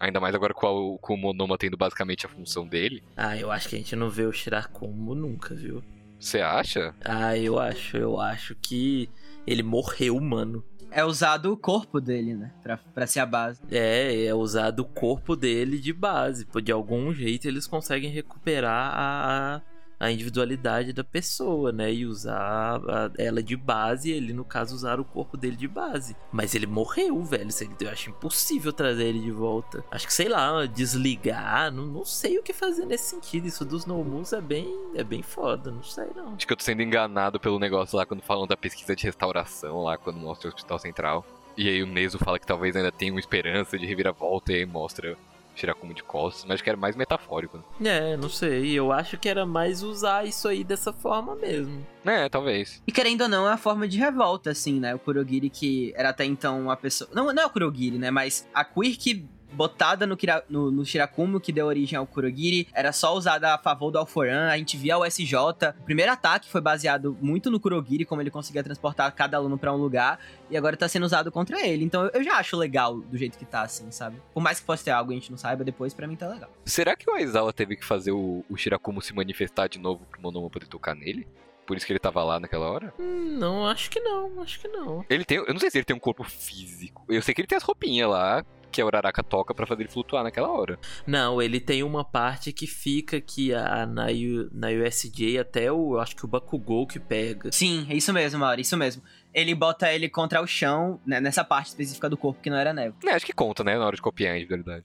[0.00, 3.02] Ainda mais agora com, a, com o Monoma tendo basicamente a função dele.
[3.14, 5.84] Ah, eu acho que a gente não vê o Shirakumo nunca, viu?
[6.18, 6.94] Você acha?
[7.04, 7.98] Ah, eu acho.
[7.98, 9.10] Eu acho que
[9.46, 10.64] ele morreu, mano.
[10.90, 12.52] É usado o corpo dele, né?
[12.62, 13.60] Pra, pra ser a base.
[13.70, 16.46] É, é usado o corpo dele de base.
[16.62, 19.60] De algum jeito eles conseguem recuperar a, a
[20.08, 21.92] individualidade da pessoa, né?
[21.92, 26.14] E usar a, ela de base, ele, no caso, usar o corpo dele de base.
[26.30, 27.48] Mas ele morreu, velho.
[27.80, 29.84] Eu acho impossível trazer ele de volta.
[29.90, 33.46] Acho que, sei lá, desligar, não, não sei o que fazer nesse sentido.
[33.46, 36.34] Isso dos Nomus é bem, é bem foda, não sei não.
[36.34, 39.82] Acho que eu tô sendo enganado pelo negócio lá quando falam da pesquisa de restauração,
[39.82, 41.26] lá quando mostra o Hospital Central.
[41.56, 44.66] E aí o Neso fala que talvez ainda tenha uma esperança de reviravolta e aí
[44.66, 45.16] mostra
[45.60, 47.62] Shirakumo de costas, mas acho que era mais metafórico.
[47.78, 48.12] Né?
[48.12, 48.72] É, não sei.
[48.72, 51.86] Eu acho que era mais usar isso aí dessa forma mesmo.
[52.04, 52.82] É, talvez.
[52.86, 54.94] E querendo ou não, é a forma de revolta, assim, né?
[54.94, 57.10] O Kurogiri que era até então uma pessoa.
[57.12, 58.10] Não, não é o Kurogiri, né?
[58.10, 60.16] Mas a Queer que botada no,
[60.48, 64.48] no, no Shirakumo, que deu origem ao Kurogiri, era só usada a favor do Alforan,
[64.48, 65.34] a gente via o SJ.
[65.80, 69.72] O primeiro ataque foi baseado muito no Kurogiri, como ele conseguia transportar cada aluno para
[69.72, 70.20] um lugar,
[70.50, 71.84] e agora tá sendo usado contra ele.
[71.84, 74.16] Então eu já acho legal do jeito que tá, assim, sabe?
[74.32, 76.28] Por mais que possa ter algo e a gente não saiba, depois para mim tá
[76.28, 76.50] legal.
[76.64, 80.20] Será que o Aizawa teve que fazer o, o Shirakumo se manifestar de novo pro
[80.20, 81.26] Monomo poder tocar nele?
[81.70, 82.92] Por isso que ele tava lá naquela hora?
[82.98, 85.04] Hum, não, acho que não, acho que não.
[85.08, 85.38] Ele tem.
[85.38, 87.04] Eu não sei se ele tem um corpo físico.
[87.08, 89.90] Eu sei que ele tem as roupinhas lá, que a Uraraka toca para fazer ele
[89.90, 90.78] flutuar naquela hora.
[91.06, 94.06] Não, ele tem uma parte que fica que a, na,
[94.52, 97.50] na USJ até o, acho que o Bakugou que pega.
[97.52, 99.02] Sim, é isso mesmo, Mauro, isso mesmo.
[99.32, 102.72] Ele bota ele contra o chão, né, nessa parte específica do corpo que não era
[102.72, 102.94] neve.
[103.04, 104.84] É, acho que conta, né, na hora de copiar a individualidade.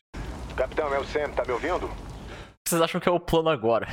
[0.56, 2.15] Capitão Sam, tá me ouvindo?
[2.68, 3.88] Vocês acham que é o plano agora?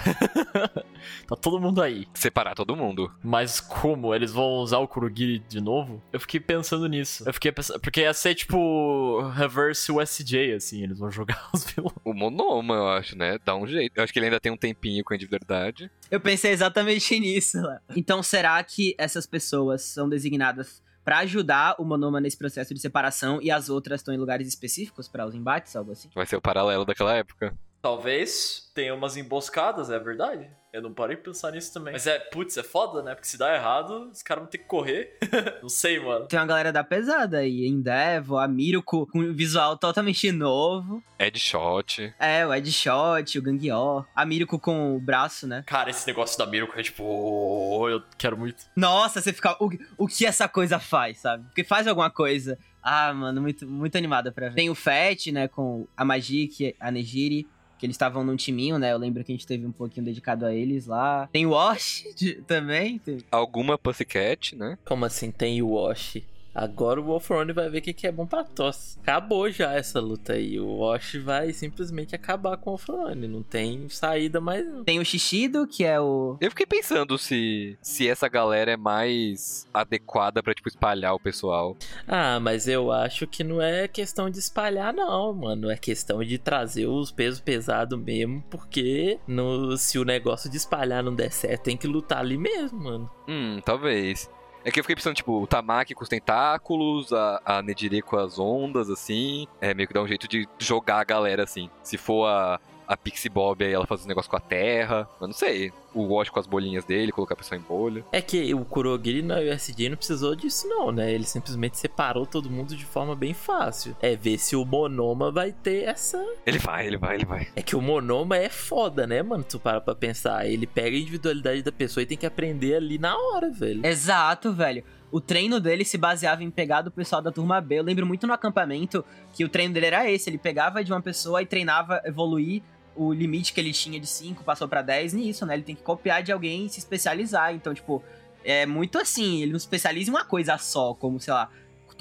[1.28, 2.08] tá todo mundo aí.
[2.14, 3.12] Separar todo mundo.
[3.22, 4.14] Mas como?
[4.14, 6.02] Eles vão usar o Kurogiri de novo?
[6.10, 7.22] Eu fiquei pensando nisso.
[7.26, 7.78] Eu fiquei pensando.
[7.80, 9.20] Porque ia ser tipo.
[9.36, 10.84] Reverse USJ, assim.
[10.84, 11.92] Eles vão jogar os vilões.
[12.02, 13.38] O Monoma, eu acho, né?
[13.44, 13.92] Dá um jeito.
[13.94, 15.90] Eu acho que ele ainda tem um tempinho com a individualidade.
[16.10, 17.78] Eu pensei exatamente nisso, Léo.
[17.94, 23.38] Então será que essas pessoas são designadas para ajudar o Monoma nesse processo de separação
[23.42, 26.08] e as outras estão em lugares específicos para os embates, algo assim?
[26.14, 27.54] Vai ser o paralelo daquela época.
[27.82, 30.48] Talvez tenha umas emboscadas, é verdade?
[30.72, 31.92] Eu não parei de pensar nisso também.
[31.92, 33.12] Mas é, putz, é foda, né?
[33.14, 35.18] Porque se dá errado, os caras vão ter que correr.
[35.60, 36.26] não sei, mano.
[36.26, 41.02] Tem uma galera da pesada aí, Endeavor, a Miruko, com um visual totalmente novo.
[41.18, 42.14] Headshot.
[42.20, 44.06] É, o Headshot, o Gangyor.
[44.14, 45.64] A Miruko com o braço, né?
[45.66, 48.64] Cara, esse negócio da Miruko é tipo, oh, eu quero muito.
[48.76, 49.56] Nossa, você fica.
[49.60, 49.68] O,
[49.98, 51.44] o que essa coisa faz, sabe?
[51.46, 52.56] Porque faz alguma coisa.
[52.80, 54.54] Ah, mano, muito, muito animada pra ver.
[54.54, 57.46] Tem o Fett, né, com a Magic, a Nejiri
[57.82, 58.92] que eles estavam num timinho, né?
[58.92, 61.28] Eu lembro que a gente teve um pouquinho dedicado a eles lá.
[61.32, 62.04] Tem o Wash
[62.46, 63.00] também.
[63.00, 63.18] Tem...
[63.28, 64.78] Alguma Pussycat, né?
[64.84, 66.18] Como assim tem o Wash?
[66.54, 68.98] Agora o Wolfrone vai ver o que é bom pra tosse.
[69.00, 70.60] Acabou já essa luta aí.
[70.60, 73.26] O Wash vai simplesmente acabar com o Wolfrone.
[73.26, 74.66] Não tem saída mais.
[74.66, 74.84] Não.
[74.84, 76.36] Tem o Shishido, que é o.
[76.40, 81.76] Eu fiquei pensando se, se essa galera é mais adequada para tipo, espalhar o pessoal.
[82.06, 85.70] Ah, mas eu acho que não é questão de espalhar, não, mano.
[85.70, 88.42] É questão de trazer os pesos pesados mesmo.
[88.50, 92.78] Porque no, se o negócio de espalhar não der certo, tem que lutar ali mesmo,
[92.78, 93.10] mano.
[93.26, 94.28] Hum, talvez.
[94.64, 97.62] É que eu fiquei pensando, tipo, o Tamaki com os tentáculos, a, a
[98.02, 99.46] com as ondas, assim.
[99.60, 101.68] É meio que dá um jeito de jogar a galera, assim.
[101.82, 102.60] Se for a,
[102.92, 105.08] a Pixie Bob aí ela faz um negócio com a terra.
[105.20, 105.72] Eu não sei.
[105.94, 108.04] O Wash com as bolinhas dele, colocar a pessoa em bolha.
[108.12, 111.12] É que o Kurogiri na USD não precisou disso, não, né?
[111.12, 113.96] Ele simplesmente separou todo mundo de forma bem fácil.
[114.00, 116.22] É ver se o Monoma vai ter essa.
[116.46, 117.48] Ele vai, ele vai, ele vai.
[117.54, 119.44] É que o Monoma é foda, né, mano?
[119.44, 120.46] Tu para pra pensar.
[120.46, 123.84] Ele pega a individualidade da pessoa e tem que aprender ali na hora, velho.
[123.84, 127.78] Exato, velho o treino dele se baseava em pegar do pessoal da turma B.
[127.78, 131.02] Eu lembro muito no acampamento que o treino dele era esse: ele pegava de uma
[131.02, 132.62] pessoa e treinava evoluir
[132.94, 135.54] o limite que ele tinha de 5 passou pra 10 nisso, né?
[135.54, 137.54] Ele tem que copiar de alguém e se especializar.
[137.54, 138.02] Então, tipo,
[138.44, 141.50] é muito assim, ele não se especializa em uma coisa só, como, sei lá,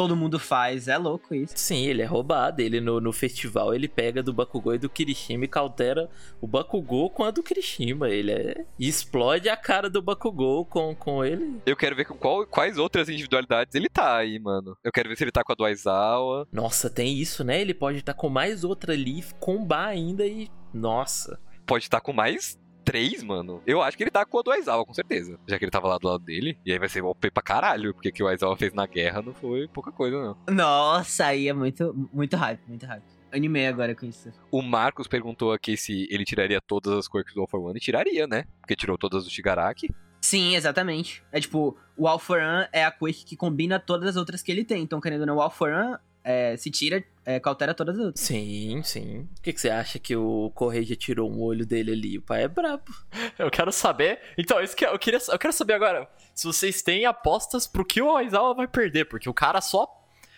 [0.01, 0.87] todo mundo faz.
[0.87, 1.53] É louco isso.
[1.55, 2.61] Sim, ele é roubado.
[2.61, 6.09] Ele no, no festival ele pega do Bakugou e do Kirishima e cautera
[6.41, 8.09] o Bakugou com a do Kirishima.
[8.09, 8.65] Ele é...
[8.79, 11.61] e explode a cara do Bakugou com, com ele.
[11.67, 14.75] Eu quero ver com qual, quais outras individualidades ele tá aí, mano.
[14.83, 16.47] Eu quero ver se ele tá com a do Aizawa.
[16.51, 17.61] Nossa, tem isso, né?
[17.61, 20.49] Ele pode estar com mais outra ali, combar ainda e.
[20.73, 21.39] Nossa.
[21.65, 23.61] Pode estar com mais três, mano.
[23.65, 25.39] Eu acho que ele tá com a do Aizawa, com certeza.
[25.47, 26.57] Já que ele tava lá do lado dele.
[26.65, 27.93] E aí vai ser OP pra caralho.
[27.93, 30.37] Porque o que o Aizawa fez na guerra não foi pouca coisa, não.
[30.53, 33.03] Nossa, aí é muito, muito hype, muito hype.
[33.31, 34.29] Animei agora com isso.
[34.51, 37.77] O Marcos perguntou aqui se ele tiraria todas as quirks do All for One.
[37.77, 38.45] E tiraria, né?
[38.59, 39.89] Porque tirou todas do Shigaraki.
[40.19, 41.23] Sim, exatamente.
[41.31, 44.51] É tipo, o All for One é a quirk que combina todas as outras que
[44.51, 44.83] ele tem.
[44.83, 48.05] Então, querendo ou não, o All for One é, se tira, é, cautera todas as
[48.05, 48.23] outras.
[48.23, 49.27] Sim, sim.
[49.35, 52.17] Por que, que você acha que o Correia já tirou um olho dele ali?
[52.17, 52.93] O pai é brabo.
[53.37, 54.19] Eu quero saber.
[54.37, 55.19] Então, isso que eu queria.
[55.27, 56.07] Eu quero saber agora.
[56.33, 59.05] Se vocês têm apostas pro que o Aizawa vai perder.
[59.05, 59.97] Porque o cara só.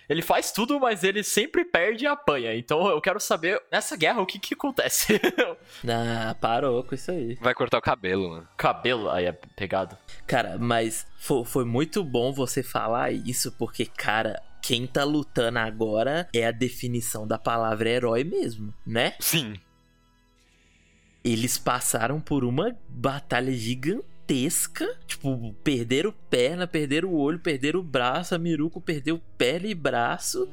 [0.10, 2.54] Ele faz tudo, mas ele sempre perde e apanha.
[2.56, 5.20] Então eu quero saber, nessa guerra, o que que acontece?
[5.88, 7.36] Ah, parou com isso aí.
[7.36, 8.48] Vai cortar o cabelo, mano.
[8.58, 9.98] Cabelo, aí é pegado.
[10.28, 16.28] Cara, mas foi, foi muito bom você falar isso, porque, cara, quem tá lutando agora
[16.34, 19.14] é a definição da palavra herói mesmo, né?
[19.20, 19.56] Sim.
[21.24, 24.88] Eles passaram por uma batalha gigantesca.
[25.08, 28.34] Tipo, perderam perna, perderam o olho, perderam o braço.
[28.36, 30.50] A Miruko perdeu perna e braço.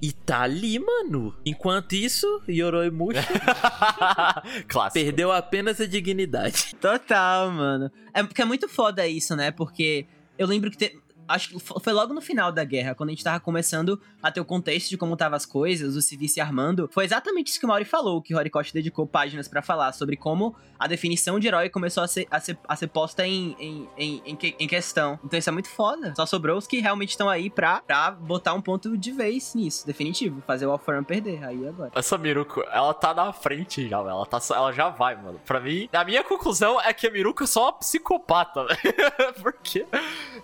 [0.00, 1.34] E tá ali, mano.
[1.44, 3.20] Enquanto isso, Yoroi Mushi
[4.68, 4.92] Clássico.
[5.04, 6.74] perdeu apenas a dignidade.
[6.80, 7.90] Total, mano.
[8.12, 9.50] É porque é muito foda isso, né?
[9.50, 10.06] Porque
[10.38, 10.98] eu lembro que te-
[11.28, 14.40] acho que foi logo no final da guerra, quando a gente tava começando a ter
[14.40, 16.88] o contexto de como estavam as coisas, os civis se armando.
[16.92, 20.16] Foi exatamente isso que o Mauri falou, que o Horikoshi dedicou páginas pra falar sobre
[20.16, 23.88] como a definição de herói começou a ser, a ser, a ser posta em, em,
[23.96, 25.18] em, em, que- em questão.
[25.24, 26.12] Então isso é muito foda.
[26.16, 29.86] Só sobrou os que realmente estão aí pra, pra botar um ponto de vez nisso,
[29.86, 30.42] definitivo.
[30.46, 31.44] Fazer o All-For-One perder.
[31.44, 31.90] Aí agora.
[31.94, 35.40] Essa Miruko, ela tá na frente já, ela, tá, ela já vai, mano.
[35.46, 38.66] Pra mim, a minha conclusão é que a Miruko é só uma psicopata.
[39.42, 39.86] Porque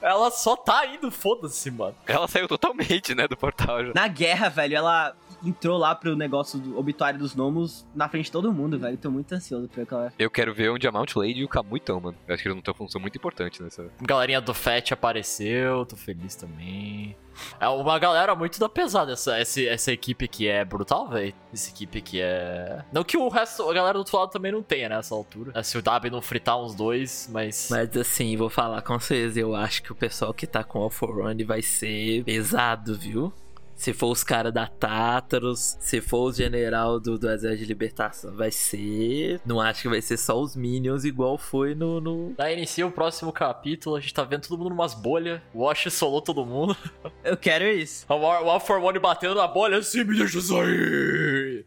[0.01, 1.95] ela só tá indo, foda-se, mano.
[2.07, 3.93] Ela saiu totalmente, né, do portal já.
[3.95, 5.15] Na guerra, velho, ela
[5.45, 8.97] entrou lá pro negócio do obituário dos gnomos na frente de todo mundo, velho.
[8.97, 10.13] Tô muito ansioso pra ver qual é.
[10.19, 12.17] Eu quero ver onde a Mount Lady e o Kamui estão, mano.
[12.27, 13.91] Eu acho que eles não têm uma função muito importante nessa.
[14.03, 17.17] Galerinha do Fett apareceu, tô feliz também.
[17.59, 21.35] É uma galera muito da pesada, essa, essa, essa equipe que é brutal, velho.
[21.53, 22.85] Essa equipe que é.
[22.93, 25.53] Não que o resto, a galera do outro lado também não tenha, né, nessa altura.
[25.55, 27.69] É, Se o Dabi não fritar uns dois, mas.
[27.71, 30.91] Mas assim, vou falar com vocês, eu acho que o pessoal que tá com All
[30.91, 33.33] for One vai ser pesado, viu?
[33.81, 38.37] Se for os caras da Tátaros, se for os general do, do Exército de Libertação,
[38.37, 39.41] vai ser.
[39.47, 41.99] Não acho que vai ser só os Minions igual foi no.
[41.99, 42.35] no...
[42.37, 45.41] Daí inicia o próximo capítulo, a gente tá vendo todo mundo numas bolhas.
[45.55, 46.77] O Wash solou todo mundo.
[47.25, 48.05] Eu quero isso.
[48.07, 51.65] O All for One batendo na bolha assim, me deixa sair.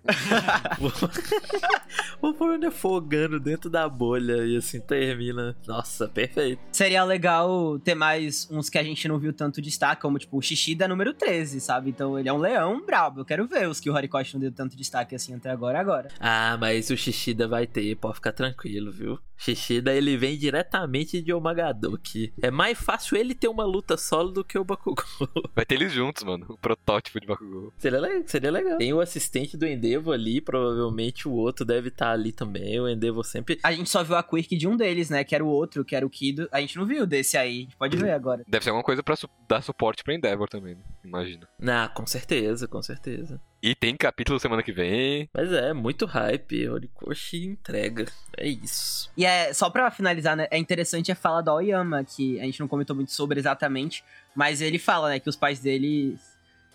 [2.21, 5.57] o All for One afogando dentro da bolha e assim termina.
[5.65, 6.61] Nossa, perfeito.
[6.71, 10.41] Seria legal ter mais uns que a gente não viu tanto destaque, como tipo o
[10.43, 11.89] Shishida número 13, sabe?
[11.89, 13.21] Então ele é um leão brabo.
[13.21, 16.09] Eu quero ver os que o Horikoshi não deu tanto destaque assim até agora agora.
[16.19, 19.19] Ah, mas o Xixida vai ter, pode ficar tranquilo, viu?
[19.37, 22.33] Xixida ele vem diretamente de Omagadoki.
[22.41, 25.03] É mais fácil ele ter uma luta solo do que o Bakugou.
[25.55, 26.45] Vai ter eles juntos, mano.
[26.49, 27.73] O protótipo de Bakugou.
[27.77, 28.77] seria, le- seria legal.
[28.77, 32.79] Tem o assistente do Endeavor ali, provavelmente o outro deve estar ali também.
[32.79, 33.59] O Endeavor sempre.
[33.63, 35.23] A gente só viu a quirk de um deles, né?
[35.23, 36.47] Que era o outro, que era o Kido.
[36.51, 37.57] A gente não viu desse aí.
[37.57, 38.43] A gente pode ver agora.
[38.47, 40.81] Deve ser alguma coisa pra su- dar suporte pra Endeavor também, né?
[41.03, 41.45] Imagino.
[41.67, 43.39] Ah, com certeza, com certeza.
[43.61, 45.29] E tem capítulo semana que vem.
[45.33, 46.67] Mas é, muito hype.
[46.67, 48.05] Horikoshi entrega.
[48.37, 49.09] É isso.
[49.15, 50.47] E é, só pra finalizar, né?
[50.51, 54.03] É interessante a fala do Aoyama, que a gente não comentou muito sobre exatamente,
[54.35, 56.17] mas ele fala, né, que os pais dele.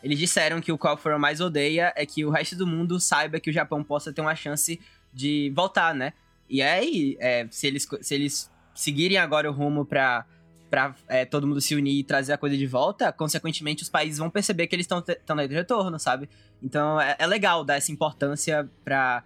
[0.02, 3.40] Eles disseram que o qual Furrow mais odeia é que o resto do mundo saiba
[3.40, 4.80] que o Japão possa ter uma chance
[5.12, 6.12] de voltar, né?
[6.48, 10.24] E aí, é, se, eles, se eles seguirem agora o rumo pra,
[10.70, 14.18] pra é, todo mundo se unir e trazer a coisa de volta, consequentemente os países
[14.18, 16.28] vão perceber que eles estão de retorno, sabe?
[16.62, 19.24] Então é, é legal dar essa importância pra,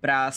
[0.00, 0.30] pra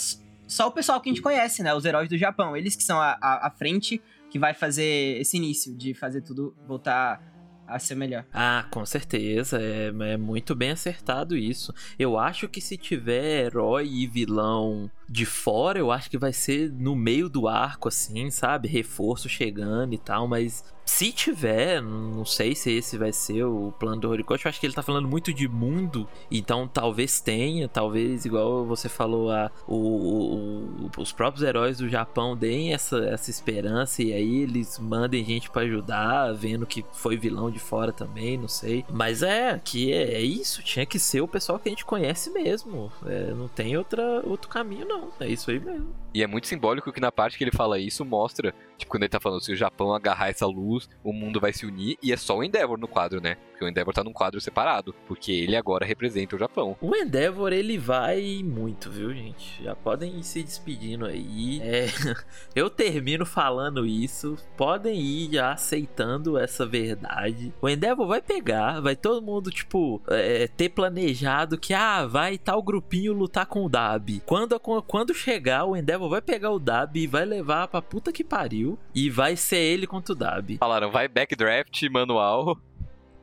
[0.47, 1.73] só o pessoal que a gente conhece, né?
[1.73, 2.55] Os heróis do Japão.
[2.55, 6.55] Eles que são a, a, a frente que vai fazer esse início de fazer tudo
[6.67, 7.21] voltar
[7.67, 8.25] a ser melhor.
[8.33, 9.59] Ah, com certeza.
[9.61, 11.73] É, é muito bem acertado isso.
[11.99, 16.71] Eu acho que se tiver herói e vilão de fora, eu acho que vai ser
[16.71, 18.67] no meio do arco, assim, sabe?
[18.67, 24.01] Reforço chegando e tal, mas se tiver, não sei se esse vai ser o plano
[24.01, 24.45] do Horikoshi.
[24.45, 28.87] Eu acho que ele tá falando muito de mundo, então talvez tenha, talvez, igual você
[28.87, 34.37] falou, a, o, o, os próprios heróis do Japão deem essa, essa esperança e aí
[34.43, 38.85] eles mandem gente para ajudar, vendo que foi vilão de fora também, não sei.
[38.89, 42.29] Mas é, que é, é isso, tinha que ser o pessoal que a gente conhece
[42.29, 42.89] mesmo.
[43.05, 44.96] É, não tem outra, outro caminho, não.
[45.19, 45.95] É isso aí mesmo.
[46.13, 49.09] E é muito simbólico que na parte que ele fala isso mostra, tipo, quando ele
[49.09, 52.17] tá falando se o Japão agarrar essa luz, o mundo vai se unir, e é
[52.17, 53.37] só o Endeavor no quadro, né?
[53.57, 56.77] Porque o Endeavor tá num quadro separado, porque ele agora representa o Japão.
[56.79, 59.63] O Endeavor, ele vai muito, viu, gente?
[59.63, 61.59] Já podem ir se despedindo aí.
[61.63, 61.87] É,
[62.55, 67.51] eu termino falando isso, podem ir já aceitando essa verdade.
[67.59, 72.61] O Endeavor vai pegar, vai todo mundo, tipo, é, ter planejado que, ah, vai tal
[72.61, 74.21] grupinho lutar com o Dab.
[74.27, 78.23] Quando, quando chegar, o Endeavor vai pegar o Dab e vai levar pra puta que
[78.23, 80.57] pariu, e vai ser ele contra o Dab.
[80.59, 82.55] Falaram, vai backdraft, manual.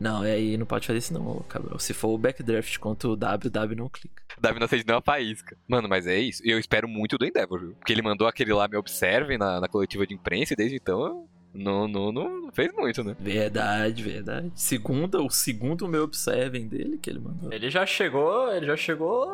[0.04, 1.78] Não, aí não pode fazer isso não, Cabral.
[1.78, 4.22] Se for o backdraft contra o W, W não clica.
[4.38, 5.56] W não acende nem uma faísca.
[5.66, 6.42] Mano, mas é isso.
[6.44, 7.74] Eu espero muito do Endeavor, viu?
[7.76, 11.26] Porque ele mandou aquele lá me observem na, na coletiva de imprensa e desde então
[11.54, 13.16] não, não, não fez muito, né?
[13.18, 14.52] Verdade, verdade.
[14.54, 17.50] Segunda, o segundo me observem dele que ele mandou.
[17.50, 19.26] Ele já chegou, ele já chegou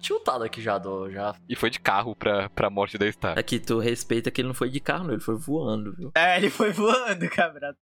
[0.00, 1.34] tiltado aqui já do já.
[1.48, 3.38] E foi de carro pra, pra morte da Star.
[3.38, 6.12] Aqui tu respeita que ele não foi de carro, não, ele foi voando, viu?
[6.14, 7.78] É, ele foi voando, cabrado.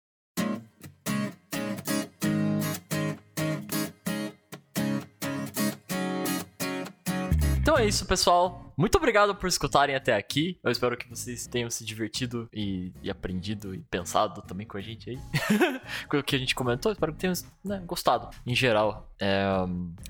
[7.71, 8.73] Então é isso, pessoal.
[8.75, 10.59] Muito obrigado por escutarem até aqui.
[10.61, 14.81] Eu espero que vocês tenham se divertido e, e aprendido e pensado também com a
[14.81, 15.17] gente aí.
[16.09, 16.91] com o que a gente comentou.
[16.91, 19.09] Espero que tenham né, gostado em geral.
[19.17, 19.41] É,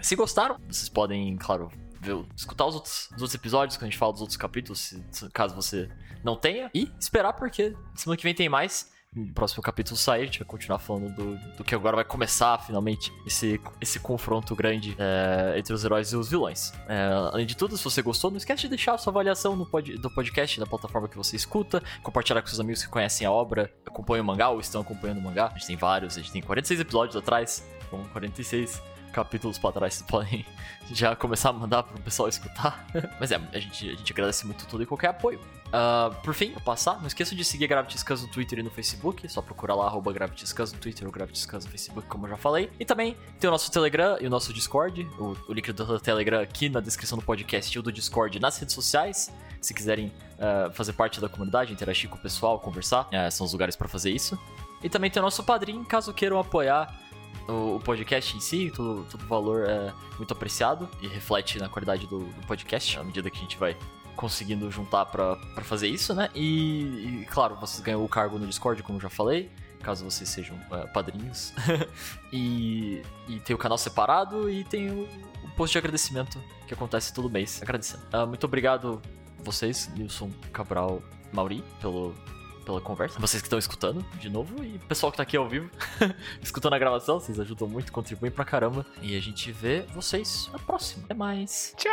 [0.02, 1.70] se gostaram, vocês podem, claro,
[2.02, 4.80] ver, escutar os outros, os outros episódios quando a gente fala dos outros capítulos,
[5.12, 5.88] se, caso você
[6.24, 6.72] não tenha.
[6.74, 8.91] E esperar, porque semana que vem tem mais
[9.34, 13.12] próximo capítulo sair, a gente vai continuar falando do, do que agora vai começar finalmente
[13.28, 16.72] esse, esse confronto grande é, entre os heróis e os vilões.
[16.88, 19.66] É, além de tudo, se você gostou, não esquece de deixar a sua avaliação no
[19.66, 23.32] pod, do podcast, da plataforma que você escuta, compartilhar com seus amigos que conhecem a
[23.32, 25.48] obra, acompanham o mangá ou estão acompanhando o mangá.
[25.48, 28.82] A gente tem vários, a gente tem 46 episódios atrás, com 46
[29.12, 30.46] capítulos pra trás, vocês podem
[30.92, 32.86] já começar a mandar pro pessoal escutar.
[33.20, 35.40] Mas é, a gente, a gente agradece muito todo e qualquer apoio.
[35.72, 38.64] Uh, por fim, pra passar, não esqueça de seguir a Gravity Scans no Twitter e
[38.64, 39.26] no Facebook.
[39.26, 42.26] É só procurar lá, arroba Gravity Scans no Twitter ou Gravity Scans no Facebook, como
[42.26, 42.70] eu já falei.
[42.80, 45.08] E também tem o nosso Telegram e o nosso Discord.
[45.18, 48.58] O, o link do Telegram aqui na descrição do podcast e o do Discord nas
[48.58, 49.32] redes sociais.
[49.62, 53.54] Se quiserem uh, fazer parte da comunidade, interagir com o pessoal, conversar, uh, são os
[53.54, 54.38] lugares para fazer isso.
[54.84, 57.01] E também tem o nosso padrinho, caso queiram apoiar
[57.48, 62.08] o, o podcast em si, todo, todo valor é muito apreciado e reflete na qualidade
[62.08, 63.76] do, do podcast à medida que a gente vai
[64.16, 66.30] conseguindo juntar para fazer isso, né?
[66.36, 69.50] E, e, claro, vocês ganham o cargo no Discord, como já falei,
[69.82, 71.54] caso vocês sejam uh, padrinhos.
[72.32, 75.04] e, e tem o canal separado e tem o,
[75.44, 78.04] o, post de agradecimento que acontece todo mês, agradecendo.
[78.14, 79.02] Uh, muito obrigado
[79.40, 81.02] vocês, Nilson Cabral
[81.34, 82.14] Mauri, pelo
[82.62, 83.20] pela conversa.
[83.20, 85.70] Vocês que estão escutando de novo e o pessoal que tá aqui ao vivo,
[86.42, 88.86] escutando a gravação, vocês ajudam muito, contribuem pra caramba.
[89.02, 91.04] E a gente vê vocês na próxima.
[91.06, 91.74] Até mais.
[91.78, 91.92] Tchau!